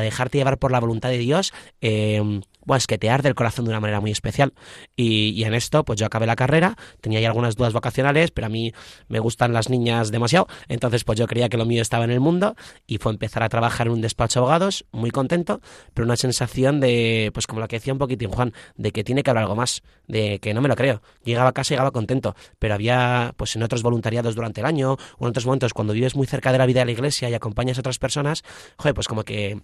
[0.00, 2.40] dejarte llevar por la voluntad de Dios, eh,
[2.76, 4.52] es que te arde el corazón de una manera muy especial.
[4.96, 8.50] Y, en esto, pues yo acabé la carrera, tenía ya algunas dudas vocacionales, pero a
[8.50, 8.72] mí
[9.08, 12.20] me gustan las niñas demasiado, entonces pues yo creía que lo mío estaba en el
[12.20, 15.60] mundo y fue empezar a trabajar en un despacho de abogados, muy contento,
[15.94, 19.22] pero una sensación de, pues como lo que decía un poquitín Juan, de que tiene
[19.22, 21.02] que haber algo más, de que no me lo creo.
[21.24, 25.24] Llegaba a casa llegaba contento, pero había pues en otros voluntariados durante el año o
[25.24, 27.78] en otros momentos cuando vives muy cerca de la vida de la iglesia y acompañas
[27.78, 28.42] a otras personas,
[28.76, 29.60] joder, pues como que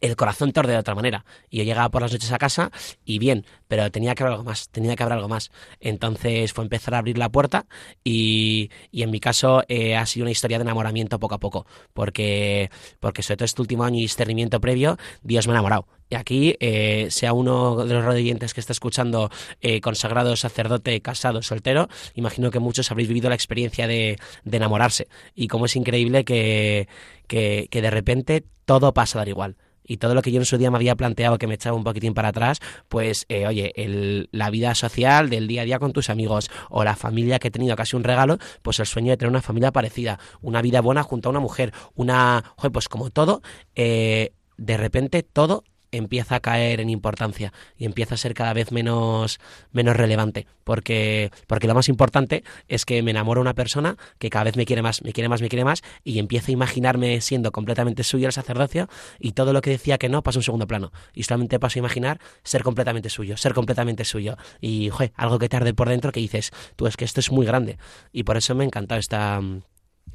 [0.00, 1.24] el corazón te de otra manera.
[1.48, 2.70] Y yo llegaba por las noches a casa
[3.04, 5.50] y bien, pero tenía que haber algo más, tenía que haber algo más.
[5.80, 7.66] Entonces fue empezar a abrir la puerta
[8.04, 11.66] y, y en mi caso eh, ha sido una historia de enamoramiento poco a poco,
[11.92, 12.70] porque,
[13.00, 15.86] porque sobre todo este último año y discernimiento previo, Dios me ha enamorado.
[16.08, 19.30] Y aquí, eh, sea uno de los radiantes que está escuchando
[19.60, 25.06] eh, consagrado, sacerdote, casado, soltero, imagino que muchos habréis vivido la experiencia de, de enamorarse.
[25.36, 26.88] Y cómo es increíble que,
[27.28, 29.56] que de repente todo pasa a dar igual
[29.90, 31.82] y todo lo que yo en su día me había planteado que me echaba un
[31.82, 35.92] poquitín para atrás, pues eh, oye, el, la vida social del día a día con
[35.92, 39.16] tus amigos o la familia que he tenido casi un regalo, pues el sueño de
[39.16, 43.42] tener una familia parecida, una vida buena junto a una mujer, una, pues como todo,
[43.74, 48.72] eh, de repente todo empieza a caer en importancia y empieza a ser cada vez
[48.72, 49.40] menos,
[49.72, 50.46] menos relevante.
[50.64, 54.56] Porque, porque lo más importante es que me enamoro de una persona que cada vez
[54.56, 58.04] me quiere más, me quiere más, me quiere más, y empiezo a imaginarme siendo completamente
[58.04, 58.88] suyo el sacerdocio,
[59.18, 60.92] y todo lo que decía que no pasa un segundo plano.
[61.12, 64.36] Y solamente paso a imaginar ser completamente suyo, ser completamente suyo.
[64.60, 67.46] Y, joder, algo que tarde por dentro que dices, tú es que esto es muy
[67.46, 67.78] grande.
[68.12, 69.40] Y por eso me ha encantado esta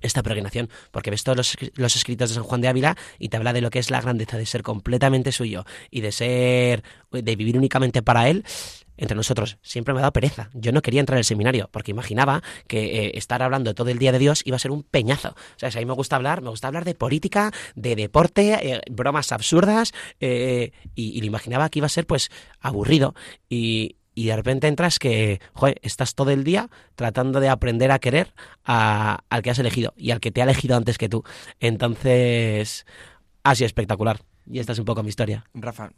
[0.02, 1.38] esta peregrinación, porque ves todos
[1.76, 4.02] los, escritos de San Juan de Ávila y te habla de lo que es la
[4.02, 8.44] grandeza de ser completamente suyo y de ser, de vivir únicamente para él.
[8.98, 10.50] Entre nosotros, siempre me ha dado pereza.
[10.54, 14.14] Yo no quería entrar al seminario porque imaginaba que eh, estar hablando todo el día
[14.14, 15.30] de Dios iba a ser un peñazo.
[15.30, 18.82] O sea, a mí me gusta hablar, me gusta hablar de política, de deporte, eh,
[18.90, 19.92] bromas absurdas,
[20.22, 22.30] eh, y, y lo imaginaba que iba a ser pues
[22.62, 23.16] aburrido.
[23.50, 28.00] Y, y de repente entras que, joder, estás todo el día tratando de aprender a
[28.00, 31.24] querer a, al que has elegido y al que te ha elegido antes que tú.
[31.60, 32.86] Entonces,
[33.44, 34.22] ha sido espectacular.
[34.50, 35.46] Y esta es un poco mi historia.
[35.54, 35.92] Rafa,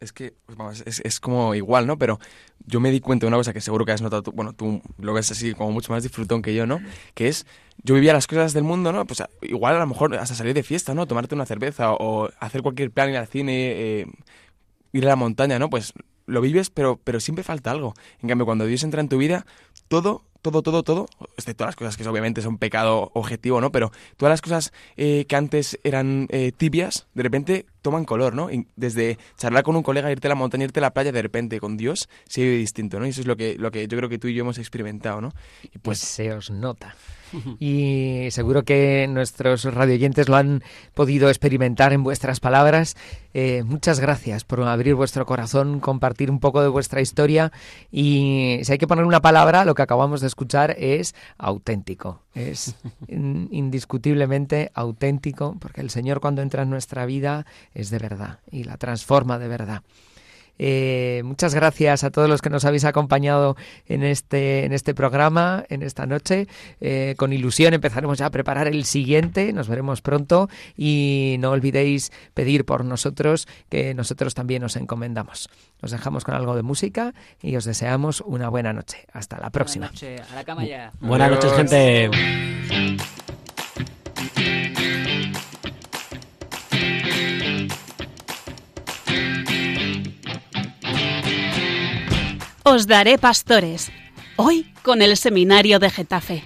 [0.00, 1.96] es que pues vamos, es, es, como igual, ¿no?
[1.96, 2.18] Pero
[2.66, 5.14] yo me di cuenta de una cosa que seguro que has notado bueno, tú lo
[5.14, 6.80] ves así como mucho más disfrutón que yo, ¿no?
[7.14, 7.46] Que es,
[7.82, 9.06] yo vivía las cosas del mundo, ¿no?
[9.06, 11.06] Pues igual a lo mejor hasta salir de fiesta, ¿no?
[11.06, 14.06] Tomarte una cerveza o, hacer cualquier plan, ir al cine, eh,
[14.92, 15.70] ir a la montaña, ¿no?
[15.70, 15.94] Pues
[16.26, 17.94] lo vives, pero, pero siempre falta algo.
[18.20, 19.46] En cambio, cuando Dios entra en tu vida,
[19.88, 21.06] todo, todo, todo, todo,
[21.36, 23.70] excepto las cosas que obviamente son pecado objetivo, ¿no?
[23.72, 28.50] Pero todas las cosas eh, que antes eran eh, tibias, de repente toman color, ¿no?
[28.50, 31.22] Y desde charlar con un colega, irte a la montaña, irte a la playa, de
[31.22, 33.06] repente con Dios se vive distinto, ¿no?
[33.06, 35.20] Y eso es lo que, lo que yo creo que tú y yo hemos experimentado,
[35.20, 35.32] ¿no?
[35.62, 36.94] Y pues se os nota.
[37.58, 40.62] y seguro que nuestros radioyentes lo han
[40.94, 42.96] podido experimentar en vuestras palabras.
[43.34, 47.52] Eh, muchas gracias por abrir vuestro corazón, compartir un poco de vuestra historia
[47.90, 52.21] y si hay que poner una palabra, lo que acabamos de escuchar es auténtico.
[52.34, 52.76] Es
[53.08, 58.78] indiscutiblemente auténtico porque el Señor cuando entra en nuestra vida es de verdad y la
[58.78, 59.82] transforma de verdad.
[60.58, 65.64] Eh, muchas gracias a todos los que nos habéis acompañado en este, en este programa,
[65.68, 66.46] en esta noche.
[66.80, 69.52] Eh, con ilusión empezaremos ya a preparar el siguiente.
[69.52, 75.48] Nos veremos pronto y no olvidéis pedir por nosotros que nosotros también nos encomendamos.
[75.80, 79.06] Nos dejamos con algo de música y os deseamos una buena noche.
[79.12, 79.90] Hasta la próxima.
[81.00, 82.10] Buenas noches, gente.
[92.64, 93.90] Os daré pastores.
[94.36, 96.44] Hoy con el Seminario de Getafe.